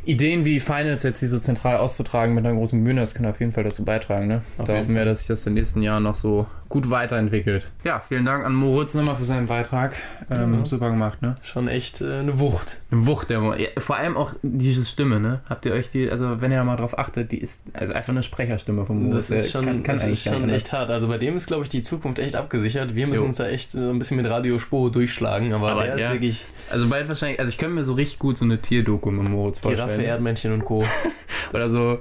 Ideen 0.06 0.44
wie 0.44 0.60
Finals 0.60 1.04
jetzt 1.04 1.22
die 1.22 1.28
so 1.28 1.40
zentral 1.40 1.78
auszutragen 1.78 2.36
mit 2.36 2.46
einer 2.46 2.56
großen 2.56 2.84
Bühne, 2.84 3.02
das 3.02 3.14
kann 3.14 3.26
auf 3.26 3.40
jeden 3.40 3.54
Fall 3.54 3.64
dazu 3.64 3.86
beitragen. 3.86 4.28
Ne? 4.28 4.42
Da 4.66 4.78
hoffen 4.78 4.96
wir, 4.96 5.06
dass 5.06 5.20
sich 5.20 5.28
das 5.28 5.46
in 5.46 5.52
den 5.54 5.62
nächsten 5.62 5.82
Jahren 5.82 6.04
noch 6.04 6.16
so 6.16 6.46
gut 6.74 6.90
weiterentwickelt. 6.90 7.70
Ja, 7.84 8.00
vielen 8.00 8.26
Dank 8.26 8.44
an 8.44 8.56
Moritz 8.56 8.96
nochmal 8.96 9.16
für 9.16 9.26
seinen 9.26 9.46
Beitrag. 9.46 9.96
Ähm, 10.32 10.56
ja. 10.56 10.66
Super 10.66 10.90
gemacht, 10.90 11.22
ne? 11.22 11.36
Schon 11.44 11.68
echt 11.68 12.02
äh, 12.02 12.16
eine 12.16 12.40
Wucht. 12.40 12.80
Eine 12.90 13.06
Wucht, 13.06 13.30
der 13.30 13.44
ja, 13.60 13.68
Vor 13.78 13.98
allem 13.98 14.18
auch 14.18 14.34
diese 14.42 14.84
Stimme, 14.84 15.20
ne? 15.20 15.42
Habt 15.48 15.68
ihr 15.68 15.74
euch 15.74 15.92
die, 15.92 16.10
also 16.10 16.42
wenn 16.42 16.52
ihr 16.52 16.64
mal 16.64 16.76
drauf 16.76 16.98
achtet, 16.98 17.32
die 17.32 17.38
ist 17.38 17.60
also 17.74 17.94
einfach 17.94 18.10
eine 18.10 18.24
Sprecherstimme 18.24 18.88
von 18.88 19.04
Moritz. 19.04 19.28
Das 19.28 19.46
ist 19.46 19.52
schon, 19.52 19.66
kann, 19.66 19.84
kann 19.84 20.00
das 20.00 20.08
ist 20.08 20.24
schon 20.24 20.50
echt 20.50 20.74
hart. 20.74 20.90
Also 20.90 21.08
bei 21.08 21.20
dem 21.20 21.38
ist, 21.38 21.46
glaube 21.46 21.62
ich, 21.62 21.70
die 21.70 21.84
Zukunft 21.84 22.18
echt 22.18 22.34
abgesichert. 22.34 22.96
Wir 22.96 23.06
müssen 23.06 23.22
jo. 23.22 23.28
uns 23.28 23.38
da 23.38 23.48
echt 23.48 23.72
so 23.72 23.92
ein 23.92 24.00
bisschen 24.00 24.18
mit 24.18 24.26
Radiospur 24.26 24.92
durchschlagen, 24.92 25.54
aber, 25.54 25.74
aber 25.74 25.84
der 25.84 26.00
ja. 26.00 26.08
ist 26.08 26.14
wirklich. 26.14 26.44
Also 26.72 26.90
bald 26.90 27.08
wahrscheinlich, 27.08 27.40
also 27.40 27.50
ich 27.52 27.60
könnte 27.60 27.76
mir 27.76 27.84
so 27.84 27.94
richtig 27.94 28.18
gut 28.18 28.40
so 28.40 28.46
eine 28.46 28.60
Tierdoku 28.60 29.12
mit 29.12 29.30
Moritz 29.30 29.60
vorstellen. 29.60 29.90
Giraffe, 29.90 30.04
Erdmännchen 30.08 30.52
und 30.52 30.66
Co. 30.66 30.84
Oder 31.54 31.70
so 31.70 32.00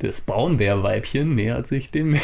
das 0.00 0.20
Braunbärweibchen 0.20 1.34
nähert 1.34 1.66
sich 1.66 1.90
dem 1.90 2.18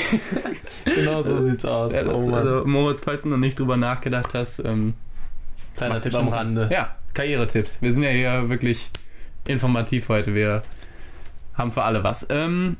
genau 0.84 1.22
so 1.22 1.42
sieht's 1.42 1.64
aus. 1.64 1.92
Ja, 1.92 2.04
das, 2.04 2.14
oh 2.14 2.30
also, 2.30 2.64
Moritz, 2.64 3.02
falls 3.04 3.22
du 3.22 3.28
noch 3.28 3.38
nicht 3.38 3.58
drüber 3.58 3.76
nachgedacht 3.76 4.34
hast, 4.34 4.60
ähm, 4.60 4.94
kleiner 5.76 6.00
Tipp 6.00 6.14
am 6.14 6.28
Rande. 6.28 6.68
Ja, 6.72 6.96
Karrieretipps. 7.14 7.82
Wir 7.82 7.92
sind 7.92 8.02
ja 8.02 8.10
hier 8.10 8.48
wirklich 8.48 8.90
informativ 9.46 10.08
heute. 10.08 10.34
Wir 10.34 10.62
haben 11.54 11.72
für 11.72 11.82
alle 11.82 12.04
was. 12.04 12.26
Ähm, 12.30 12.76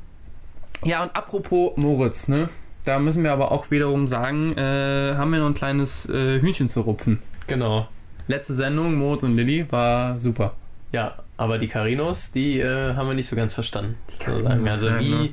ja, 0.85 1.03
und 1.03 1.15
apropos 1.15 1.77
Moritz, 1.77 2.29
ne? 2.29 2.49
Da 2.85 2.99
müssen 2.99 3.25
wir 3.25 3.33
aber 3.33 3.51
auch 3.51 3.71
wiederum 3.71 4.09
sagen, 4.09 4.57
äh, 4.57 5.15
haben 5.17 5.33
wir 5.33 5.39
noch 5.39 5.47
ein 5.47 5.55
kleines 5.55 6.09
äh, 6.09 6.41
Hühnchen 6.41 6.69
zu 6.69 6.83
rupfen. 6.83 7.21
Genau. 7.47 7.89
Letzte 8.27 8.55
Sendung, 8.55 8.95
Moritz 8.97 9.23
und 9.23 9.37
Lilly, 9.37 9.71
war 9.71 10.19
super. 10.19 10.55
Ja, 10.93 11.15
aber 11.37 11.59
die 11.59 11.69
Carinos, 11.69 12.33
die 12.33 12.61
äh, 12.61 12.95
haben 12.95 13.09
wir 13.09 13.14
nicht 13.14 13.29
so 13.29 13.37
ganz 13.37 13.55
verstanden. 13.55 13.97
Die 14.12 14.19
kann 14.23 14.43
sagen. 14.43 14.69
Also 14.69 14.99
wie, 14.99 15.11
ne? 15.11 15.31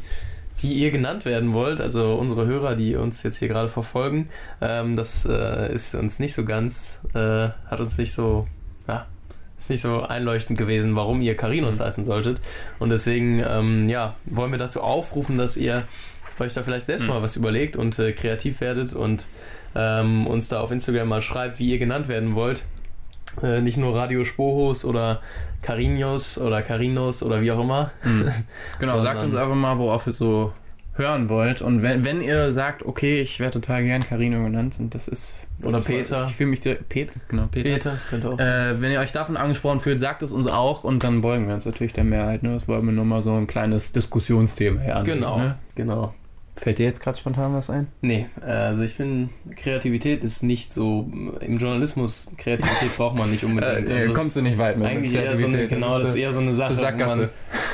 wie 0.62 0.74
ihr 0.74 0.91
genannt 0.91 1.25
werden 1.25 1.53
wollt, 1.53 1.81
also 1.81 2.15
unsere 2.15 2.46
Hörer, 2.46 2.75
die 2.75 2.96
uns 2.96 3.24
jetzt 3.24 3.38
hier 3.38 3.48
gerade 3.48 3.70
verfolgen, 3.70 4.29
ähm, 4.62 4.96
das 4.96 5.25
äh, 5.25 5.74
ist 5.74 5.96
uns 5.96 6.20
nicht 6.20 6.34
so 6.34 6.46
ganz, 6.46 7.01
äh, 7.13 7.50
hat 7.70 7.79
uns 7.79 7.98
nicht 7.98 8.13
so, 8.13 8.48
ja, 8.88 9.05
ist 9.60 9.70
nicht 9.70 9.81
so 9.81 10.01
einleuchtend 10.01 10.58
gewesen, 10.58 10.96
warum 10.96 11.22
ihr 11.22 11.38
Carinos 11.38 11.79
mhm. 11.79 11.84
heißen 11.84 12.05
solltet. 12.05 12.39
Und 12.79 12.89
deswegen, 12.89 13.43
ähm, 13.48 13.89
ja, 13.89 14.15
wollen 14.25 14.51
wir 14.51 14.60
dazu 14.60 14.81
aufrufen, 14.81 15.38
dass 15.38 15.58
ihr 15.58 15.84
euch 16.39 16.53
da 16.55 16.63
vielleicht 16.63 16.88
selbst 16.88 17.03
mhm. 17.03 17.10
mal 17.10 17.22
was 17.22 17.36
überlegt 17.36 17.75
und 17.75 17.98
äh, 18.00 18.13
kreativ 18.13 18.62
werdet 18.62 18.93
und 18.93 19.27
ähm, 19.75 20.25
uns 20.25 20.50
da 20.50 20.62
auf 20.62 20.72
Instagram 20.72 21.08
mal 21.08 21.22
schreibt, 21.22 21.60
wie 21.60 21.70
ihr 21.70 21.77
genannt 21.77 22.08
werden 22.08 22.36
wollt. 22.36 22.63
Äh, 23.41 23.61
nicht 23.61 23.77
nur 23.77 23.95
Radio 23.95 24.23
Spohos 24.23 24.85
oder 24.85 25.21
Carinos 25.61 26.38
oder 26.38 26.62
Carinos 26.62 27.23
oder 27.23 27.41
wie 27.41 27.51
auch 27.51 27.62
immer. 27.62 27.91
Mhm. 28.03 28.32
Genau, 28.79 29.01
sagt 29.01 29.23
uns 29.23 29.36
einfach 29.36 29.56
mal, 29.56 29.77
worauf 29.77 30.08
ihr 30.08 30.13
so 30.13 30.53
hören 30.95 31.29
wollt. 31.29 31.62
Und 31.62 31.82
wenn, 31.82 32.03
wenn 32.03 32.21
ihr 32.21 32.51
sagt, 32.51 32.84
okay, 32.84 33.21
ich 33.21 33.39
wäre 33.39 33.51
total 33.51 33.84
gern 33.84 34.01
Carino 34.01 34.43
genannt 34.43 34.75
und 34.79 34.93
das 34.93 35.08
ist. 35.08 35.47
Das 35.60 35.69
oder 35.69 35.77
ist 35.77 35.86
Peter. 35.86 36.19
Voll, 36.19 36.27
ich 36.27 36.36
fühle 36.36 36.49
mich 36.49 36.62
direkt. 36.62 36.89
Peter, 36.89 37.13
genau, 37.29 37.47
Peter. 37.51 37.69
Peter, 37.69 37.97
könnte 38.10 38.29
auch. 38.29 38.39
Äh, 38.39 38.82
wenn 38.82 38.91
ihr 38.91 38.99
euch 38.99 39.12
davon 39.12 39.38
angesprochen 39.38 39.79
fühlt, 39.79 39.99
sagt 39.99 40.21
es 40.23 40.32
uns 40.32 40.47
auch 40.47 40.84
und 40.84 41.03
dann 41.03 41.21
beugen 41.21 41.47
wir 41.47 41.53
uns 41.53 41.65
natürlich 41.65 41.93
der 41.93 42.03
Mehrheit. 42.03 42.43
Ne? 42.43 42.53
Das 42.53 42.67
wollen 42.67 42.86
wir 42.86 42.93
nur 42.93 43.06
mal 43.06 43.21
so 43.21 43.34
ein 43.34 43.47
kleines 43.47 43.91
Diskussionsthema 43.91 44.82
her. 44.82 45.03
Genau, 45.06 45.38
ne? 45.38 45.58
genau. 45.75 46.13
Fällt 46.55 46.79
dir 46.79 46.85
jetzt 46.85 47.01
gerade 47.01 47.17
spontan 47.17 47.53
was 47.53 47.69
ein? 47.69 47.87
Nee, 48.01 48.27
also 48.41 48.83
ich 48.83 48.93
finde, 48.93 49.29
Kreativität 49.55 50.23
ist 50.23 50.43
nicht 50.43 50.73
so, 50.73 51.09
im 51.39 51.57
Journalismus, 51.57 52.27
Kreativität 52.37 52.95
braucht 52.97 53.15
man 53.15 53.31
nicht 53.31 53.43
unbedingt. 53.43 53.89
äh, 53.89 54.01
also 54.01 54.13
kommst 54.13 54.35
du 54.35 54.41
nicht 54.41 54.57
weit 54.57 54.77
mit 54.77 54.87
Eigentlich 54.87 55.15
eher 55.15 55.37
so 55.37 55.47
eine, 55.47 55.67
genau, 55.67 55.97
das 55.97 56.09
ist 56.09 56.15
eher 56.15 56.33
so 56.33 56.39
eine 56.39 56.53
Sache. 56.53 56.73
Man, 56.97 57.29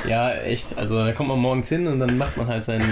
ja, 0.08 0.32
echt, 0.32 0.78
also 0.78 1.04
da 1.04 1.12
kommt 1.12 1.28
man 1.28 1.40
morgens 1.40 1.68
hin 1.68 1.86
und 1.86 1.98
dann 1.98 2.16
macht 2.16 2.36
man 2.36 2.46
halt 2.46 2.64
sein, 2.64 2.82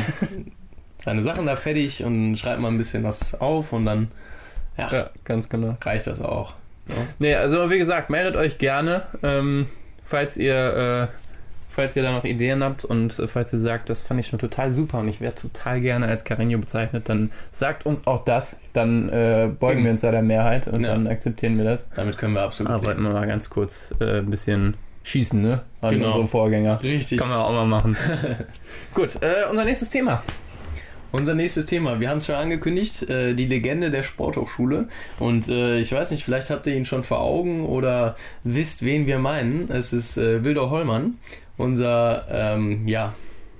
seine 0.99 1.23
Sachen 1.23 1.47
da 1.47 1.57
fertig 1.57 2.05
und 2.05 2.37
schreibt 2.37 2.61
mal 2.61 2.69
ein 2.69 2.79
bisschen 2.79 3.05
was 3.05 3.41
auf 3.41 3.73
und 3.73 3.87
dann, 3.87 4.11
ja, 4.77 4.93
ja 4.93 5.11
ganz 5.25 5.49
genau. 5.49 5.77
reicht 5.81 6.09
das 6.09 6.21
auch. 6.21 6.55
Ja. 6.89 6.95
Nee, 7.19 7.35
also 7.37 7.71
wie 7.71 7.79
gesagt, 7.79 8.11
meldet 8.11 8.37
euch 8.37 8.59
gerne, 8.59 9.05
ähm, 9.23 9.67
falls 10.05 10.37
ihr... 10.37 11.09
Äh, 11.13 11.26
falls 11.77 11.95
ihr 11.95 12.03
da 12.03 12.11
noch 12.11 12.25
Ideen 12.25 12.65
habt 12.65 12.85
und 12.85 13.19
äh, 13.19 13.29
falls 13.29 13.53
ihr 13.53 13.59
sagt, 13.59 13.91
das 13.91 14.03
fand 14.03 14.19
ich 14.19 14.27
schon 14.27 14.39
total 14.39 14.73
super 14.73 14.99
und 14.99 15.09
ich 15.09 15.21
wäre 15.21 15.35
total 15.35 15.81
gerne 15.83 16.09
als 16.09 16.25
Carreño 16.25 16.57
bezeichnet, 16.57 17.09
dann 17.09 17.31
sagt 17.51 17.85
uns 17.85 18.07
auch 18.07 18.25
das. 18.25 18.59
Dann 18.73 19.11
äh, 19.11 19.51
beugen 19.61 19.81
mhm. 19.81 19.85
wir 19.85 19.91
uns 19.93 20.01
da 20.01 20.11
der 20.11 20.23
Mehrheit 20.23 20.69
und 20.69 20.83
ja. 20.83 20.89
dann 20.89 21.07
akzeptieren 21.07 21.59
wir 21.59 21.65
das. 21.65 21.89
Damit 21.95 22.17
können 22.17 22.33
wir 22.33 22.43
absolut. 22.43 22.73
Aber 22.73 22.87
wollten 22.87 23.03
wir 23.03 23.11
mal 23.11 23.27
ganz 23.27 23.51
kurz 23.51 23.95
äh, 24.01 24.21
ein 24.21 24.31
bisschen 24.31 24.75
schießen, 25.05 25.41
ne? 25.41 25.63
An 25.83 25.95
genau. 25.95 26.07
unsere 26.07 26.27
Vorgänger. 26.27 26.83
Richtig. 26.83 27.19
Kann 27.19 27.29
man 27.29 27.39
auch 27.39 27.53
mal 27.53 27.67
machen. 27.67 27.97
Gut, 28.95 29.17
äh, 29.21 29.49
unser 29.51 29.65
nächstes 29.65 29.91
Thema. 29.91 30.23
Unser 31.13 31.35
nächstes 31.35 31.67
Thema, 31.67 32.01
wir 32.01 32.11
haben 32.11 32.19
es 32.19 32.27
schon 32.27 32.35
angekündigt, 32.35 33.09
äh, 33.09 33.35
die 33.35 33.47
Legende 33.47 33.91
der 33.91 34.03
Sporthochschule. 34.03 34.89
Und 35.19 35.49
äh, 35.49 35.79
ich 35.79 35.93
weiß 35.93 36.11
nicht, 36.11 36.25
vielleicht 36.25 36.51
habt 36.51 36.67
ihr 36.67 36.75
ihn 36.75 36.85
schon 36.85 37.05
vor 37.05 37.21
Augen 37.21 37.65
oder 37.65 38.17
wisst, 38.45 38.85
wen 38.85 39.07
wir 39.07 39.19
meinen. 39.19 39.71
Es 39.71 39.93
ist 39.93 40.19
äh, 40.19 40.43
Wilder 40.43 40.69
Hollmann 40.69 41.15
unser, 41.57 42.27
ähm, 42.31 42.87
ja, 42.87 43.15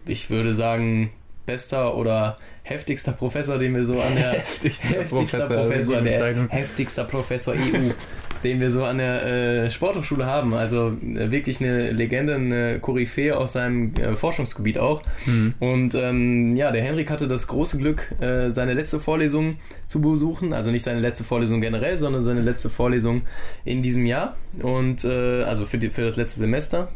ich 0.07 0.31
würde 0.31 0.55
sagen, 0.55 1.11
bester 1.47 1.97
oder 1.97 2.39
heftigster 2.63 3.13
Professor, 3.13 3.59
den 3.59 3.75
wir 3.75 3.85
so 3.85 4.01
an 4.01 4.15
der 4.17 4.33
heftigster, 4.33 4.89
heftigster 4.89 5.47
Professor, 5.47 5.97
Professor 5.97 6.01
der 6.03 6.49
heftigster 6.49 7.05
Professor 7.05 7.55
EU, 7.55 7.93
den 8.45 8.61
wir 8.61 8.71
so 8.71 8.85
an 8.85 8.99
der 8.99 9.23
äh, 9.23 9.71
Sporthochschule 9.71 10.27
haben. 10.27 10.53
Also 10.53 10.89
äh, 10.89 11.31
wirklich 11.31 11.61
eine 11.61 11.93
Legende, 11.93 12.35
eine 12.35 12.81
Koryphäe 12.81 13.37
aus 13.37 13.53
seinem 13.53 13.95
äh, 13.95 14.17
Forschungsgebiet 14.17 14.79
auch. 14.79 15.03
Mhm. 15.27 15.55
Und 15.61 15.95
ähm, 15.95 16.57
ja, 16.57 16.73
der 16.73 16.83
Henrik 16.83 17.09
hatte 17.09 17.29
das 17.29 17.47
große 17.47 17.79
Glück, 17.79 18.13
äh, 18.21 18.51
seine 18.51 18.75
letzte 18.75 18.99
Vorlesung 18.99 19.59
zu 19.87 20.01
besuchen. 20.01 20.53
Also 20.53 20.73
nicht 20.73 20.83
seine 20.83 21.01
letzte 21.01 21.25
Vorlesung 21.25 21.61
generell, 21.61 21.97
sondern 21.97 22.25
seine 22.25 22.43
letzte 22.43 22.69
Vorlesung 22.69 23.23
in 23.65 23.81
diesem 23.81 24.07
Jahr. 24.07 24.37
Und 24.61 25.05
äh, 25.05 25.45
also 25.45 25.67
für, 25.67 25.79
die, 25.79 25.91
für 25.91 26.03
das 26.03 26.17
letzte 26.17 26.41
Semester 26.41 26.89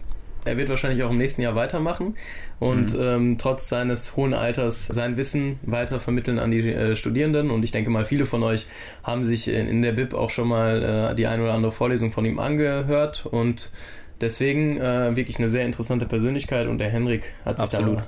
er 0.44 0.56
wird 0.56 0.68
wahrscheinlich 0.68 1.02
auch 1.02 1.10
im 1.10 1.18
nächsten 1.18 1.42
Jahr 1.42 1.54
weitermachen 1.54 2.16
und 2.58 2.94
mhm. 2.94 3.00
ähm, 3.00 3.38
trotz 3.38 3.68
seines 3.68 4.16
hohen 4.16 4.34
Alters 4.34 4.86
sein 4.86 5.16
Wissen 5.16 5.58
weiter 5.62 6.00
vermitteln 6.00 6.38
an 6.38 6.50
die 6.50 6.68
äh, 6.68 6.96
Studierenden. 6.96 7.50
Und 7.50 7.62
ich 7.62 7.72
denke 7.72 7.90
mal, 7.90 8.04
viele 8.04 8.26
von 8.26 8.42
euch 8.42 8.66
haben 9.02 9.24
sich 9.24 9.48
in, 9.48 9.66
in 9.66 9.82
der 9.82 9.92
BIP 9.92 10.14
auch 10.14 10.30
schon 10.30 10.48
mal 10.48 11.10
äh, 11.12 11.14
die 11.14 11.26
eine 11.26 11.42
oder 11.42 11.54
andere 11.54 11.72
Vorlesung 11.72 12.12
von 12.12 12.24
ihm 12.24 12.38
angehört 12.38 13.26
und 13.26 13.70
deswegen 14.20 14.80
äh, 14.80 15.16
wirklich 15.16 15.38
eine 15.38 15.48
sehr 15.48 15.64
interessante 15.64 16.06
Persönlichkeit 16.06 16.68
und 16.68 16.78
der 16.78 16.90
Henrik 16.90 17.24
hat 17.44 17.58
sich 17.58 17.72
Absolut. 17.74 17.98
da 17.98 18.06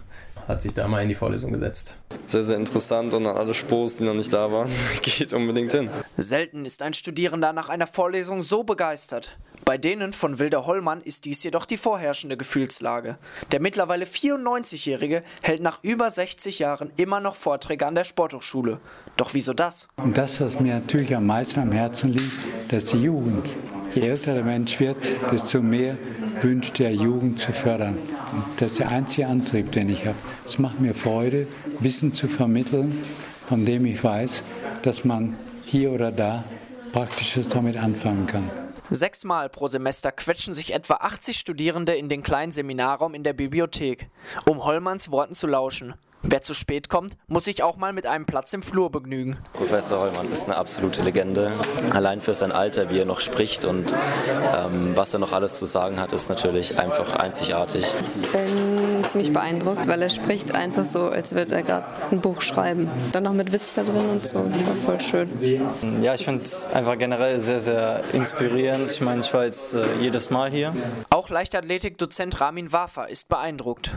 hat 0.49 0.63
sich 0.63 0.75
da 0.75 0.89
mal 0.89 1.03
in 1.03 1.09
die 1.09 1.15
Vorlesung 1.15 1.53
gesetzt. 1.53 1.97
Sehr, 2.27 2.43
sehr 2.43 2.57
interessant 2.57 3.15
und 3.15 3.27
an 3.27 3.37
alle 3.37 3.55
Spos, 3.55 3.97
die 3.97 4.05
noch 4.05 4.15
nicht 4.15 4.33
da 4.33 4.51
waren, 4.51 4.71
geht 5.03 5.33
unbedingt 5.33 5.73
hin. 5.73 5.89
Selten 6.17 6.65
ist 6.65 6.83
ein 6.83 6.95
Studierender 6.95 7.53
nach 7.53 7.69
einer 7.69 7.87
Vorlesung 7.87 8.43
so 8.43 8.65
begeistert. 8.65 9.39
Bei 9.65 9.79
denen 9.79 10.13
von 10.13 10.41
Wilder 10.41 10.67
Hollmann 10.67 11.03
ist 11.03 11.25
dies 11.25 11.43
jedoch 11.45 11.67
die 11.67 11.77
vorherrschende 11.77 12.37
Gefühlslage. 12.37 13.17
Der 13.53 13.61
mittlerweile 13.61 14.05
94-Jährige 14.05 15.23
hält 15.43 15.63
nach 15.63 15.79
über 15.83 16.11
60 16.11 16.59
Jahren 16.59 16.91
immer 16.97 17.21
noch 17.21 17.37
Vorträge 17.37 17.87
an 17.87 17.95
der 17.95 18.05
Sporthochschule. 18.05 18.81
Doch 19.17 19.35
wieso 19.35 19.53
das? 19.53 19.89
Und 19.97 20.19
das, 20.19 20.41
was 20.41 20.59
mir 20.59 20.75
natürlich 20.75 21.15
am 21.15 21.27
meisten 21.27 21.61
am 21.61 21.73
Herzen 21.73 22.11
liegt, 22.13 22.33
das 22.69 22.85
ist 22.85 22.93
die 22.93 23.03
Jugend. 23.03 23.57
je 23.95 24.09
älter 24.09 24.35
der 24.35 24.45
Mensch 24.45 24.81
wird, 24.81 24.97
desto 25.31 25.61
mehr 25.61 25.97
wünscht 26.41 26.81
er 26.81 26.91
Jugend 26.91 27.39
zu 27.39 27.53
fördern. 27.53 27.99
Und 28.33 28.45
das 28.57 28.73
ist 28.73 28.81
der 28.81 28.89
einzige 28.89 29.27
Antrieb, 29.27 29.71
den 29.73 29.89
ich 29.89 30.07
habe. 30.07 30.17
Es 30.47 30.59
macht 30.59 30.81
mir 30.81 30.95
Freude, 30.95 31.47
Wissen 31.81 32.13
zu 32.13 32.27
vermitteln, 32.27 32.93
von 33.47 33.65
dem 33.65 33.85
ich 33.87 34.03
weiß, 34.03 34.43
dass 34.83 35.05
man 35.05 35.37
hier 35.65 35.93
oder 35.93 36.11
da 36.11 36.43
Praktisches 36.93 37.49
damit 37.49 37.77
anfangen 37.77 38.27
kann. 38.27 38.62
Sechsmal 38.95 39.49
pro 39.49 39.69
Semester 39.69 40.13
quetschen 40.13 40.55
sich 40.55 40.75
etwa 40.75 40.95
80 40.95 41.39
Studierende 41.39 41.95
in 41.95 42.09
den 42.09 42.23
kleinen 42.23 42.53
Seminarraum 42.53 43.15
in 43.15 43.23
der 43.23 43.33
Bibliothek, 43.33 44.09
um 44.45 44.65
Hollmanns 44.65 45.11
Worten 45.11 45.35
zu 45.35 45.47
lauschen. 45.47 45.95
Wer 46.25 46.41
zu 46.41 46.55
spät 46.55 46.89
kommt, 46.89 47.17
muss 47.27 47.45
sich 47.45 47.63
auch 47.65 47.77
mal 47.77 47.93
mit 47.93 48.07
einem 48.07 48.27
Platz 48.27 48.53
im 48.53 48.63
Flur 48.63 48.91
begnügen. 48.91 49.39
Professor 49.55 50.01
Hollmann 50.01 50.31
ist 50.31 50.45
eine 50.45 50.57
absolute 50.57 51.03
Legende. 51.03 51.53
Allein 51.91 52.21
für 52.21 52.35
sein 52.35 52.53
Alter, 52.53 52.91
wie 52.91 53.01
er 53.01 53.07
noch 53.07 53.19
spricht 53.19 53.65
und 53.65 53.93
ähm, 54.57 54.93
was 54.95 55.13
er 55.13 55.19
noch 55.19 55.33
alles 55.33 55.59
zu 55.59 55.67
sagen 55.67 55.99
hat, 55.99 56.13
ist 56.13 56.29
natürlich 56.29 56.79
einfach 56.79 57.17
einzigartig. 57.17 57.85
Ich 57.85 58.72
bin 59.03 59.11
ziemlich 59.11 59.33
beeindruckt, 59.33 59.89
weil 59.89 60.01
er 60.01 60.11
spricht 60.11 60.55
einfach 60.55 60.85
so, 60.85 61.09
als 61.09 61.35
würde 61.35 61.55
er 61.57 61.63
gerade 61.63 61.85
ein 62.11 62.21
Buch 62.21 62.41
schreiben. 62.41 62.89
Dann 63.13 63.25
noch 63.25 63.33
mit 63.33 63.53
Witz 63.53 63.73
da 63.73 63.83
drin 63.83 64.09
und 64.11 64.27
so. 64.27 64.45
Das 64.49 64.67
war 64.67 64.75
voll 64.75 65.01
schön. 65.01 65.29
Ja, 66.01 66.15
ich 66.15 66.25
finde 66.25 66.45
es 66.45 66.67
einfach 66.69 66.97
generell 66.99 67.41
sehr, 67.41 67.61
sehr 67.61 68.03
inspirierend. 68.13 68.93
Ich 68.93 69.01
meine, 69.01 69.23
ich 69.23 69.35
war 69.35 69.45
jetzt 69.45 69.75
äh, 69.75 69.85
jedes 70.01 70.31
Mal 70.31 70.51
hier. 70.51 70.75
Auch 71.11 71.31
Leichtathletik-Dozent 71.31 72.41
Ramin 72.41 72.73
Wafer 72.73 73.09
ist 73.09 73.29
beeindruckt. 73.29 73.91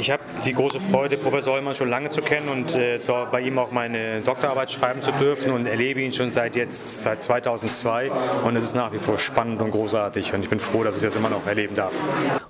Ich 0.00 0.10
habe 0.10 0.22
die 0.46 0.54
große 0.54 0.80
Freude, 0.80 1.18
Professor 1.18 1.52
Hollmann 1.52 1.74
schon 1.74 1.90
lange 1.90 2.08
zu 2.08 2.22
kennen 2.22 2.48
und 2.48 2.74
äh, 2.74 2.98
bei 3.30 3.42
ihm 3.42 3.58
auch 3.58 3.70
meine 3.70 4.22
Doktorarbeit 4.22 4.72
schreiben 4.72 5.02
zu 5.02 5.12
dürfen 5.12 5.52
und 5.52 5.66
erlebe 5.66 6.00
ihn 6.00 6.14
schon 6.14 6.30
seit 6.30 6.56
jetzt, 6.56 7.02
seit 7.02 7.22
2002 7.22 8.10
und 8.46 8.56
es 8.56 8.64
ist 8.64 8.74
nach 8.74 8.94
wie 8.94 8.98
vor 8.98 9.18
spannend 9.18 9.60
und 9.60 9.72
großartig 9.72 10.32
und 10.32 10.42
ich 10.42 10.48
bin 10.48 10.58
froh, 10.58 10.84
dass 10.84 10.96
ich 10.96 11.02
das 11.02 11.16
immer 11.16 11.28
noch 11.28 11.46
erleben 11.46 11.74
darf. 11.76 11.92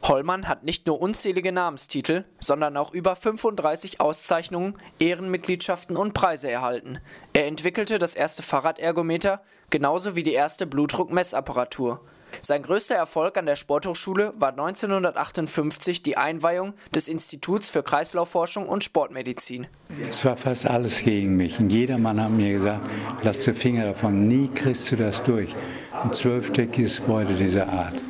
Hollmann 0.04 0.46
hat 0.46 0.62
nicht 0.62 0.86
nur 0.86 1.00
unzählige 1.00 1.50
Namenstitel, 1.50 2.24
sondern 2.38 2.76
auch 2.76 2.94
über 2.94 3.16
35 3.16 4.00
Auszeichnungen, 4.00 4.74
Ehrenmitgliedschaften 5.00 5.96
und 5.96 6.14
Preise 6.14 6.48
erhalten. 6.48 7.00
Er 7.32 7.48
entwickelte 7.48 7.98
das 7.98 8.14
erste 8.14 8.44
Fahrradergometer, 8.44 9.42
genauso 9.70 10.14
wie 10.14 10.22
die 10.22 10.34
erste 10.34 10.68
Blutdruckmessapparatur. 10.68 12.00
Sein 12.42 12.62
größter 12.62 12.94
Erfolg 12.94 13.36
an 13.36 13.46
der 13.46 13.56
Sporthochschule 13.56 14.32
war 14.38 14.50
1958 14.50 16.02
die 16.02 16.16
Einweihung 16.16 16.74
des 16.94 17.08
Instituts 17.08 17.68
für 17.68 17.82
Kreislaufforschung 17.82 18.68
und 18.68 18.84
Sportmedizin. 18.84 19.66
Es 20.08 20.24
war 20.24 20.36
fast 20.36 20.66
alles 20.66 21.02
gegen 21.02 21.36
mich. 21.36 21.58
Und 21.58 21.70
jedermann 21.70 22.22
hat 22.22 22.30
mir 22.30 22.52
gesagt, 22.54 22.88
lass 23.22 23.40
die 23.40 23.54
Finger 23.54 23.84
davon, 23.84 24.28
nie 24.28 24.48
kriegst 24.54 24.90
du 24.90 24.96
das 24.96 25.22
durch. 25.22 25.54
Ein 26.02 26.12
zwölfstöckiges 26.12 27.02
Gebäude 27.02 27.34
dieser 27.34 27.68
Art. 27.68 28.00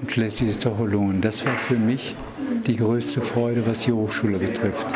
Und 0.00 0.10
schließlich 0.10 0.50
ist 0.50 0.66
doch 0.66 0.78
Holon. 0.78 1.20
Das 1.20 1.46
war 1.46 1.56
für 1.56 1.76
mich 1.76 2.14
die 2.66 2.76
größte 2.76 3.22
Freude, 3.22 3.66
was 3.66 3.80
die 3.80 3.92
Hochschule 3.92 4.38
betrifft. 4.38 4.86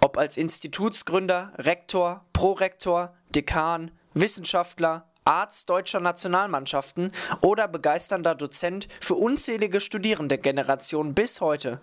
Ob 0.00 0.16
als 0.16 0.36
Institutsgründer, 0.36 1.52
Rektor, 1.56 2.24
Prorektor, 2.32 3.14
Dekan, 3.34 3.90
Wissenschaftler, 4.14 5.09
Arzt 5.30 5.70
deutscher 5.70 6.00
Nationalmannschaften 6.00 7.12
oder 7.40 7.68
begeisternder 7.68 8.34
Dozent 8.34 8.88
für 9.00 9.14
unzählige 9.14 9.80
Studierendengenerationen 9.80 11.14
bis 11.14 11.40
heute. 11.40 11.78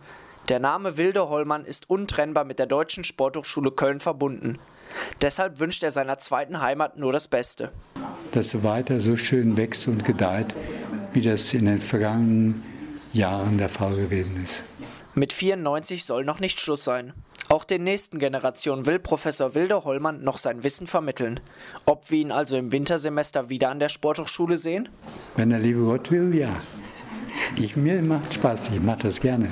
Der 0.50 0.60
Name 0.60 0.98
Wilde 0.98 1.30
Hollmann 1.30 1.64
ist 1.64 1.90
untrennbar 1.90 2.44
mit 2.44 2.60
der 2.60 2.66
Deutschen 2.66 3.06
Sporthochschule 3.06 3.72
Köln 3.72 4.02
verbunden. 4.02 4.60
Deshalb 5.22 5.62
wünscht 5.62 5.82
er 5.84 5.92
seiner 5.92 6.18
zweiten 6.18 6.60
Heimat 6.60 6.98
nur 6.98 7.14
das 7.14 7.30
Beste. 7.30 7.72
Dass 8.34 8.50
sie 8.50 8.64
weiter 8.64 9.00
so 9.00 9.16
schön 9.16 9.56
wächst 9.56 9.88
und 9.88 10.04
gedeiht, 10.04 10.54
wie 11.14 11.22
das 11.22 11.54
in 11.54 11.68
den 11.68 11.80
vergangenen 11.80 12.66
Jahren 13.14 13.58
der 13.58 13.70
Fall 13.70 13.96
gewesen 13.96 14.44
ist. 14.44 14.66
Mit 15.16 15.32
94 15.32 16.04
soll 16.04 16.26
noch 16.26 16.42
nicht 16.42 16.60
Schluss 16.60 16.84
sein. 16.84 17.14
Auch 17.58 17.64
den 17.64 17.84
nächsten 17.84 18.20
Generationen 18.20 18.86
will 18.86 19.00
Professor 19.00 19.56
Wilde 19.56 19.84
Hollmann 19.84 20.22
noch 20.22 20.38
sein 20.38 20.64
Wissen 20.64 20.86
vermitteln. 20.86 21.40
Ob 21.88 22.12
wir 22.12 22.20
ihn 22.20 22.32
also 22.32 22.56
im 22.56 22.72
Wintersemester 22.72 23.50
wieder 23.50 23.72
an 23.72 23.80
der 23.80 23.90
Sporthochschule 23.90 24.58
sehen? 24.58 24.90
Wenn 25.36 25.50
der 25.50 25.58
liebe 25.58 25.80
Gott 25.80 26.12
will, 26.12 26.36
ja. 26.36 26.56
Ich, 27.56 27.76
mir 27.76 28.08
macht 28.08 28.36
Spaß, 28.36 28.70
ich 28.76 28.80
mache 28.80 29.00
das 29.08 29.20
gerne. 29.20 29.50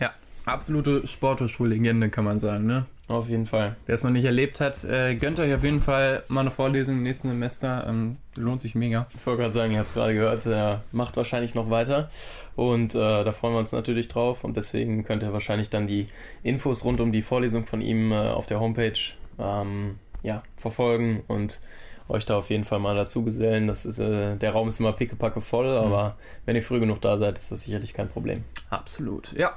Ja, 0.00 0.14
absolute 0.46 1.06
Sporthochschullegende 1.06 2.08
kann 2.08 2.24
man 2.24 2.40
sagen, 2.40 2.64
ne? 2.64 2.86
Auf 3.08 3.30
jeden 3.30 3.46
Fall. 3.46 3.74
Wer 3.86 3.94
es 3.94 4.04
noch 4.04 4.10
nicht 4.10 4.26
erlebt 4.26 4.60
hat, 4.60 4.84
äh, 4.84 5.14
gönnt 5.14 5.40
euch 5.40 5.54
auf 5.54 5.64
jeden 5.64 5.80
Fall 5.80 6.24
mal 6.28 6.42
eine 6.42 6.50
Vorlesung 6.50 6.96
im 6.96 7.02
nächsten 7.02 7.28
Semester. 7.28 7.86
Ähm, 7.88 8.18
lohnt 8.36 8.60
sich 8.60 8.74
mega. 8.74 9.06
Ich 9.16 9.26
wollte 9.26 9.42
gerade 9.42 9.54
sagen, 9.54 9.72
ihr 9.72 9.78
habt 9.78 9.88
es 9.88 9.94
gerade 9.94 10.12
gehört, 10.12 10.44
er 10.44 10.82
macht 10.92 11.16
wahrscheinlich 11.16 11.54
noch 11.54 11.70
weiter. 11.70 12.10
Und 12.54 12.94
äh, 12.94 13.24
da 13.24 13.32
freuen 13.32 13.54
wir 13.54 13.60
uns 13.60 13.72
natürlich 13.72 14.08
drauf. 14.08 14.44
Und 14.44 14.58
deswegen 14.58 15.04
könnt 15.04 15.22
ihr 15.22 15.32
wahrscheinlich 15.32 15.70
dann 15.70 15.86
die 15.86 16.08
Infos 16.42 16.84
rund 16.84 17.00
um 17.00 17.10
die 17.10 17.22
Vorlesung 17.22 17.64
von 17.64 17.80
ihm 17.80 18.12
äh, 18.12 18.16
auf 18.16 18.44
der 18.44 18.60
Homepage 18.60 18.98
ähm, 19.38 19.98
ja, 20.22 20.42
verfolgen 20.56 21.22
und 21.28 21.62
euch 22.10 22.26
da 22.26 22.36
auf 22.38 22.50
jeden 22.50 22.64
Fall 22.64 22.78
mal 22.78 22.94
dazu 22.94 23.24
gesellen. 23.24 23.68
Das 23.68 23.86
ist, 23.86 23.98
äh, 23.98 24.36
der 24.36 24.52
Raum 24.52 24.68
ist 24.68 24.80
immer 24.80 24.92
pickepacke 24.92 25.40
voll, 25.40 25.68
aber 25.68 26.16
wenn 26.44 26.56
ihr 26.56 26.62
früh 26.62 26.80
genug 26.80 27.00
da 27.00 27.16
seid, 27.16 27.38
ist 27.38 27.52
das 27.52 27.62
sicherlich 27.62 27.94
kein 27.94 28.08
Problem. 28.08 28.44
Absolut, 28.68 29.32
ja. 29.32 29.56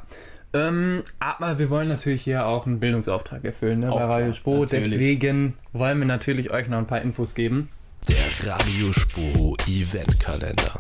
Ähm, 0.53 1.03
aber 1.19 1.59
wir 1.59 1.69
wollen 1.69 1.87
natürlich 1.87 2.23
hier 2.23 2.45
auch 2.45 2.65
einen 2.65 2.79
Bildungsauftrag 2.79 3.45
erfüllen 3.45 3.79
ne, 3.79 3.89
bei 3.89 4.03
Radio 4.03 4.33
Spo. 4.33 4.65
Deswegen 4.65 5.53
wollen 5.71 5.99
wir 5.99 6.05
natürlich 6.05 6.51
euch 6.51 6.67
noch 6.67 6.77
ein 6.77 6.87
paar 6.87 7.01
Infos 7.01 7.35
geben. 7.35 7.69
Der 8.09 8.51
Radio 8.51 8.91
Spo 8.91 9.55
Eventkalender. 9.67 10.79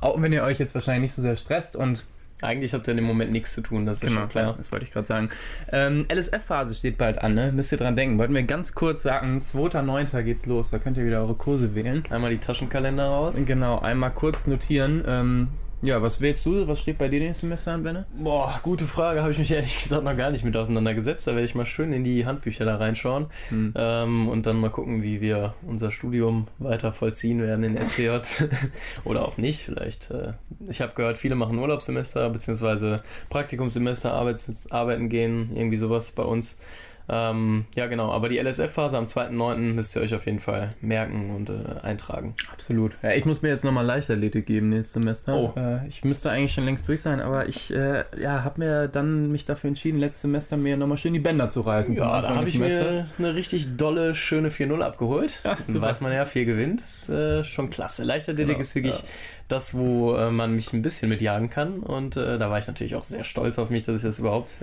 Auch 0.00 0.20
wenn 0.20 0.32
ihr 0.32 0.42
euch 0.44 0.58
jetzt 0.58 0.74
wahrscheinlich 0.74 1.10
nicht 1.10 1.14
so 1.14 1.22
sehr 1.22 1.36
stresst 1.36 1.76
und 1.76 2.04
eigentlich 2.42 2.74
habt 2.74 2.88
ihr 2.88 2.98
im 2.98 3.04
Moment 3.04 3.30
nichts 3.30 3.54
zu 3.54 3.60
tun, 3.60 3.84
das 3.84 3.98
ist 3.98 4.00
genau, 4.02 4.22
schon 4.22 4.28
klar. 4.28 4.54
Das 4.56 4.72
wollte 4.72 4.84
ich 4.84 4.90
gerade 4.90 5.06
sagen. 5.06 5.30
Ähm, 5.70 6.06
LSF-Phase 6.12 6.74
steht 6.74 6.98
bald 6.98 7.22
an, 7.22 7.34
ne? 7.34 7.52
Müsst 7.52 7.70
ihr 7.72 7.78
dran 7.78 7.94
denken. 7.94 8.18
Wollten 8.18 8.34
wir 8.34 8.42
ganz 8.42 8.74
kurz 8.74 9.02
sagen, 9.02 9.40
2.9. 9.40 10.22
geht's 10.22 10.44
los, 10.46 10.70
da 10.70 10.78
könnt 10.78 10.96
ihr 10.96 11.06
wieder 11.06 11.20
eure 11.20 11.34
Kurse 11.34 11.74
wählen. 11.74 12.02
Einmal 12.10 12.30
die 12.30 12.38
Taschenkalender 12.38 13.06
raus. 13.06 13.36
Genau, 13.46 13.78
einmal 13.78 14.10
kurz 14.10 14.48
notieren. 14.48 15.04
Ähm, 15.06 15.48
ja, 15.82 16.00
was 16.00 16.20
wählst 16.20 16.46
du? 16.46 16.68
Was 16.68 16.80
steht 16.80 16.98
bei 16.98 17.08
dir 17.08 17.18
nächstes 17.18 17.40
Semester 17.40 17.72
an, 17.72 17.82
Benne? 17.82 18.06
Boah, 18.16 18.60
gute 18.62 18.86
Frage. 18.86 19.20
Habe 19.20 19.32
ich 19.32 19.38
mich 19.38 19.50
ehrlich 19.52 19.82
gesagt 19.82 20.04
noch 20.04 20.16
gar 20.16 20.30
nicht 20.30 20.44
mit 20.44 20.56
auseinandergesetzt. 20.56 21.26
Da 21.26 21.32
werde 21.32 21.44
ich 21.44 21.56
mal 21.56 21.66
schön 21.66 21.92
in 21.92 22.04
die 22.04 22.24
Handbücher 22.24 22.64
da 22.64 22.76
reinschauen 22.76 23.26
hm. 23.48 23.74
ähm, 23.76 24.28
und 24.28 24.46
dann 24.46 24.60
mal 24.60 24.70
gucken, 24.70 25.02
wie 25.02 25.20
wir 25.20 25.54
unser 25.66 25.90
Studium 25.90 26.46
weiter 26.58 26.92
vollziehen 26.92 27.42
werden 27.42 27.64
in 27.64 27.76
FPJ 27.76 28.44
oder 29.04 29.26
auch 29.26 29.36
nicht. 29.36 29.64
Vielleicht. 29.64 30.10
Äh, 30.12 30.34
ich 30.68 30.80
habe 30.80 30.92
gehört, 30.94 31.18
viele 31.18 31.34
machen 31.34 31.58
Urlaubssemester 31.58 32.30
bzw. 32.30 32.98
Praktikumssemester, 33.28 34.12
Arbeits 34.12 34.70
arbeiten 34.70 35.08
gehen, 35.08 35.50
irgendwie 35.54 35.78
sowas 35.78 36.12
bei 36.12 36.22
uns. 36.22 36.60
Ähm, 37.08 37.66
ja, 37.74 37.86
genau. 37.86 38.12
Aber 38.12 38.28
die 38.28 38.38
LSF-Phase 38.38 38.96
am 38.96 39.06
2.9. 39.06 39.74
müsst 39.74 39.96
ihr 39.96 40.02
euch 40.02 40.14
auf 40.14 40.26
jeden 40.26 40.40
Fall 40.40 40.74
merken 40.80 41.34
und 41.34 41.50
äh, 41.50 41.80
eintragen. 41.82 42.34
Absolut. 42.52 42.96
Ja, 43.02 43.12
ich 43.12 43.24
muss 43.24 43.42
mir 43.42 43.48
jetzt 43.48 43.64
nochmal 43.64 43.84
Leichtathletik 43.84 44.46
geben 44.46 44.68
nächstes 44.68 44.94
Semester. 44.94 45.34
Oh. 45.34 45.52
Äh, 45.56 45.86
ich 45.88 46.04
müsste 46.04 46.30
eigentlich 46.30 46.52
schon 46.52 46.64
längst 46.64 46.88
durch 46.88 47.02
sein, 47.02 47.20
aber 47.20 47.48
ich 47.48 47.74
äh, 47.74 48.04
ja, 48.20 48.44
habe 48.44 48.60
mir 48.60 48.88
dann 48.88 49.32
mich 49.32 49.44
dafür 49.44 49.68
entschieden, 49.68 49.98
letztes 49.98 50.22
Semester 50.22 50.56
mir 50.56 50.76
nochmal 50.76 50.96
schön 50.96 51.12
die 51.12 51.18
Bänder 51.18 51.48
zu 51.48 51.62
reißen. 51.62 51.96
Ja, 51.96 52.22
da 52.22 52.36
habe 52.36 52.48
ich 52.48 52.58
mir 52.58 53.06
eine 53.18 53.34
richtig 53.34 53.76
dolle, 53.76 54.14
schöne 54.14 54.50
4-0 54.50 54.80
abgeholt. 54.80 55.32
Ja, 55.44 55.58
dann 55.66 55.80
weiß 55.80 56.00
man 56.02 56.12
ja, 56.12 56.24
4 56.24 56.44
gewinnt. 56.44 56.80
Das 56.80 57.02
ist 57.02 57.08
äh, 57.08 57.44
schon 57.44 57.70
klasse. 57.70 58.04
Leichtathletik 58.04 58.54
genau, 58.54 58.62
ist 58.62 58.74
wirklich 58.74 58.98
ja. 58.98 59.08
das, 59.48 59.76
wo 59.76 60.14
äh, 60.14 60.30
man 60.30 60.54
mich 60.54 60.72
ein 60.72 60.82
bisschen 60.82 61.08
mitjagen 61.08 61.50
kann. 61.50 61.80
Und 61.80 62.16
äh, 62.16 62.38
da 62.38 62.50
war 62.50 62.58
ich 62.58 62.66
natürlich 62.66 62.94
auch 62.94 63.04
sehr 63.04 63.24
stolz 63.24 63.58
auf 63.58 63.70
mich, 63.70 63.84
dass 63.84 63.96
ich 63.96 64.02
das 64.02 64.18
überhaupt 64.18 64.60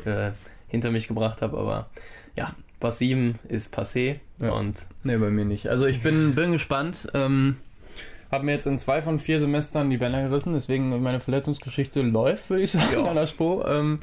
hinter 0.68 0.92
mich 0.92 1.08
gebracht 1.08 1.42
habe. 1.42 1.58
Aber 1.58 1.90
ja, 2.40 2.56
Pass 2.80 3.00
7 3.00 3.38
ist 3.50 3.76
passé 3.78 4.20
ja. 4.42 4.52
und. 4.52 4.76
Nee, 5.04 5.18
bei 5.18 5.30
mir 5.30 5.44
nicht. 5.44 5.68
Also 5.68 5.86
ich 5.86 6.02
bin, 6.02 6.36
bin 6.36 6.54
gespannt. 6.54 7.10
Ähm, 7.14 7.58
habe 8.32 8.46
mir 8.46 8.54
jetzt 8.54 8.66
in 8.66 8.78
zwei 8.78 9.02
von 9.02 9.20
vier 9.20 9.40
Semestern 9.40 9.90
die 9.90 9.98
Bänder 9.98 10.22
gerissen, 10.22 10.54
deswegen 10.54 11.02
meine 11.02 11.20
Verletzungsgeschichte 11.20 12.02
läuft, 12.02 12.50
würde 12.50 12.64
ich 12.64 12.72
sagen, 12.72 13.06
an 13.06 13.16
der 13.16 13.28
Spo. 13.28 13.66
Ähm, 13.68 14.00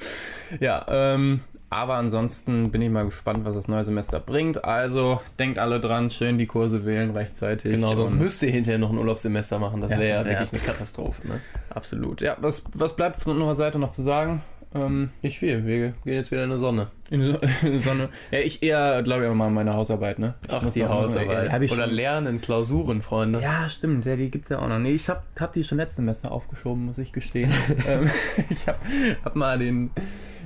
ja, 0.61 0.85
ähm, 0.89 1.41
aber 1.71 1.95
ansonsten 1.95 2.71
bin 2.71 2.83
ich 2.83 2.91
mal 2.91 3.07
gespannt, 3.07 3.45
was 3.45 3.55
das 3.55 3.69
neue 3.69 3.85
Semester 3.85 4.21
bringt. 4.21 4.65
Also 4.65 5.21
denkt 5.39 5.59
alle 5.59 5.81
dran, 5.81 6.11
schön 6.11 6.37
die 6.37 6.47
Kurse 6.47 6.85
wählen 6.85 7.13
rechtzeitig. 7.13 7.73
Genau, 7.73 7.95
sonst 7.95 8.15
müsst 8.15 8.43
ihr 8.43 8.51
hinterher 8.51 8.79
noch 8.79 8.91
ein 8.91 8.99
Urlaubssemester 8.99 9.59
machen. 9.59 9.81
Das 9.81 9.93
ja, 9.93 9.99
wäre 9.99 10.19
ja 10.19 10.25
wirklich 10.27 10.53
eine 10.53 10.63
Katastrophe. 10.73 11.27
Ne? 11.27 11.41
Absolut. 11.71 12.21
Ja, 12.21 12.37
was, 12.41 12.65
was 12.75 12.95
bleibt 12.95 13.17
von 13.17 13.33
unserer 13.33 13.57
Seite 13.57 13.79
noch 13.79 13.91
zu 13.91 14.03
sagen? 14.03 14.43
Ähm, 14.81 15.11
nicht 15.23 15.39
viel. 15.39 15.65
Wir 15.67 15.77
gehen 15.77 16.15
jetzt 16.15 16.31
wieder 16.31 16.45
in 16.45 16.51
die 16.51 16.59
Sonne. 16.59 16.89
In 17.11 17.21
die 17.21 17.79
Sonne. 17.83 18.09
Ja, 18.31 18.39
ich 18.41 18.63
eher, 18.63 19.03
glaube 19.03 19.27
ich, 19.27 19.33
mal 19.33 19.51
meine 19.51 19.75
Hausarbeit, 19.75 20.19
ne? 20.19 20.35
Ich 20.47 20.53
Ach, 20.53 20.71
die 20.71 20.85
Hausarbeit. 20.85 21.71
Oder 21.71 21.87
lernen, 21.87 22.41
Klausuren, 22.41 23.03
Freunde. 23.03 23.41
Ja, 23.41 23.69
stimmt. 23.69 24.05
Ja, 24.05 24.17
die 24.17 24.31
gibt's 24.31 24.49
ja 24.49 24.59
auch 24.59 24.69
noch. 24.69 24.79
Nee, 24.79 24.93
ich 24.93 25.09
habe 25.09 25.23
hab 25.39 25.53
die 25.53 25.65
schon 25.65 25.79
letztes 25.79 25.97
Semester 25.97 26.33
aufgeschoben, 26.33 26.87
muss 26.87 26.99
ich 26.99 27.13
gestehen. 27.13 27.53
Ähm, 27.87 28.11
ich 28.51 28.67
habe 28.67 28.79
hab 29.25 29.37
mal 29.37 29.59
den, 29.59 29.91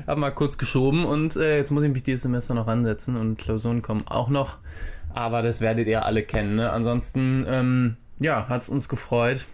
hab 0.06 0.18
mal 0.18 0.30
kurz 0.30 0.58
geschoben 0.58 1.04
und 1.04 1.36
äh, 1.36 1.56
jetzt 1.56 1.70
muss 1.70 1.84
ich 1.84 1.90
mich 1.90 2.02
dieses 2.02 2.22
Semester 2.22 2.54
noch 2.54 2.66
ansetzen 2.66 3.16
und 3.16 3.38
Klausuren 3.38 3.82
kommen 3.82 4.06
auch 4.06 4.28
noch. 4.28 4.58
Aber 5.14 5.42
das 5.42 5.60
werdet 5.60 5.86
ihr 5.86 6.04
alle 6.04 6.22
kennen, 6.22 6.56
ne? 6.56 6.70
Ansonsten, 6.70 7.46
ähm, 7.48 7.96
ja, 8.18 8.46
hat's 8.48 8.68
uns 8.68 8.88
gefreut 8.88 9.46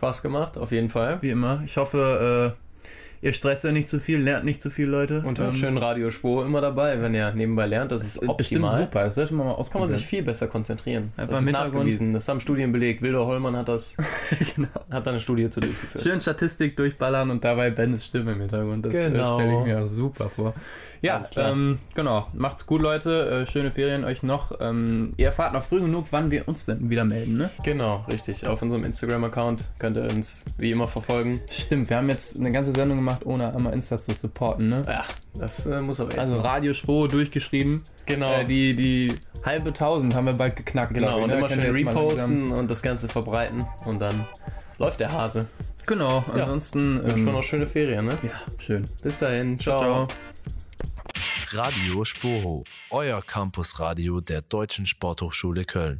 Spaß 0.00 0.22
gemacht, 0.22 0.56
auf 0.56 0.72
jeden 0.72 0.88
Fall. 0.88 1.20
Wie 1.20 1.28
immer. 1.28 1.62
Ich 1.66 1.76
hoffe, 1.76 2.56
äh, 2.56 2.69
ihr 3.22 3.32
stresst 3.32 3.64
ja 3.64 3.72
nicht 3.72 3.88
zu 3.88 3.98
viel, 4.00 4.18
lernt 4.20 4.44
nicht 4.44 4.62
zu 4.62 4.70
viel, 4.70 4.86
Leute. 4.88 5.22
Und 5.26 5.38
hört 5.38 5.50
Ähm, 5.54 5.60
schön 5.60 5.78
Radio 5.78 6.10
Spur 6.10 6.44
immer 6.46 6.60
dabei, 6.60 7.00
wenn 7.02 7.14
ihr 7.14 7.32
nebenbei 7.32 7.66
lernt. 7.66 7.92
Das 7.92 8.02
ist 8.02 8.14
Bestimmt 8.20 8.64
optimal. 8.64 8.80
super, 8.82 9.04
das 9.04 9.14
sollte 9.16 9.34
man 9.34 9.46
mal 9.46 9.64
Kann 9.70 9.80
man 9.80 9.90
sich 9.90 10.06
viel 10.06 10.22
besser 10.22 10.48
konzentrieren. 10.48 11.12
Einfach 11.16 11.34
das 11.36 11.44
ist 11.46 11.50
nachgewiesen. 11.52 12.12
Das 12.14 12.28
haben 12.28 12.40
Studien 12.40 12.72
belegt. 12.72 13.02
Wilder 13.02 13.26
Hollmann 13.26 13.56
hat 13.56 13.68
das, 13.68 13.96
Genau. 14.56 14.68
hat 14.90 15.06
da 15.06 15.10
eine 15.10 15.20
Studie 15.20 15.50
zu 15.50 15.60
durchgeführt. 15.60 16.02
Schön 16.04 16.20
Statistik 16.20 16.76
durchballern 16.76 17.30
und 17.30 17.44
dabei 17.44 17.70
Bendes 17.70 18.06
Stimme 18.06 18.32
im 18.32 18.40
Hintergrund. 18.40 18.86
Das 18.86 18.96
äh, 18.96 19.10
Genau. 19.10 19.38
stelle 19.38 19.58
ich 19.60 19.64
mir 19.66 19.86
super 19.86 20.30
vor. 20.30 20.54
Ja, 21.02 21.22
ähm, 21.36 21.78
genau. 21.94 22.26
Macht's 22.34 22.66
gut, 22.66 22.82
Leute. 22.82 23.46
Äh, 23.48 23.50
schöne 23.50 23.70
Ferien 23.70 24.04
euch 24.04 24.22
noch. 24.22 24.52
Ähm, 24.60 25.14
ihr 25.16 25.26
erfahrt 25.26 25.54
noch 25.54 25.62
früh 25.62 25.80
genug, 25.80 26.06
wann 26.10 26.30
wir 26.30 26.46
uns 26.46 26.66
denn 26.66 26.90
wieder 26.90 27.04
melden, 27.06 27.38
ne? 27.38 27.50
Genau, 27.64 27.96
richtig. 28.10 28.46
Auf 28.46 28.60
unserem 28.60 28.84
Instagram-Account 28.84 29.66
könnt 29.78 29.96
ihr 29.96 30.04
uns 30.04 30.44
wie 30.58 30.70
immer 30.70 30.86
verfolgen. 30.88 31.40
Stimmt, 31.50 31.88
wir 31.88 31.96
haben 31.96 32.10
jetzt 32.10 32.38
eine 32.38 32.52
ganze 32.52 32.72
Sendung 32.72 32.98
gemacht, 32.98 33.09
ohne 33.24 33.54
einmal 33.54 33.72
Insta 33.72 33.98
zu 33.98 34.12
supporten, 34.12 34.68
ne? 34.68 34.84
Ja, 34.86 35.04
das 35.38 35.66
äh, 35.66 35.80
muss 35.80 36.00
aber 36.00 36.10
jetzt. 36.10 36.18
Also. 36.18 36.40
Radio 36.40 36.74
Spro 36.74 37.06
durchgeschrieben. 37.06 37.82
Genau. 38.06 38.32
Äh, 38.32 38.44
die, 38.44 38.74
die 38.76 39.14
halbe 39.44 39.72
Tausend 39.72 40.14
haben 40.14 40.26
wir 40.26 40.34
bald 40.34 40.56
geknackt, 40.56 40.94
Genau, 40.94 41.18
ich, 41.18 41.24
und 41.24 41.30
ne? 41.30 41.36
immer 41.36 41.48
schön 41.48 41.60
reposten 41.60 42.50
und 42.52 42.70
das 42.70 42.82
Ganze 42.82 43.08
verbreiten. 43.08 43.66
Und 43.84 44.00
dann 44.00 44.26
läuft 44.78 45.00
der 45.00 45.12
Hase. 45.12 45.46
Genau, 45.86 46.24
Ja. 46.36 46.44
ansonsten. 46.44 47.00
Wünschen 47.02 47.18
ähm, 47.20 47.24
wir 47.26 47.32
noch 47.32 47.42
schöne 47.42 47.66
Ferien, 47.66 48.06
ne? 48.06 48.18
Ja, 48.22 48.30
schön. 48.58 48.88
Bis 49.02 49.18
dahin. 49.18 49.58
Ciao. 49.58 49.80
ciao. 49.80 50.08
Radio 51.52 52.04
Spoho, 52.04 52.62
euer 52.90 53.20
Campusradio 53.22 54.20
der 54.20 54.40
Deutschen 54.42 54.86
Sporthochschule 54.86 55.64
Köln. 55.64 55.98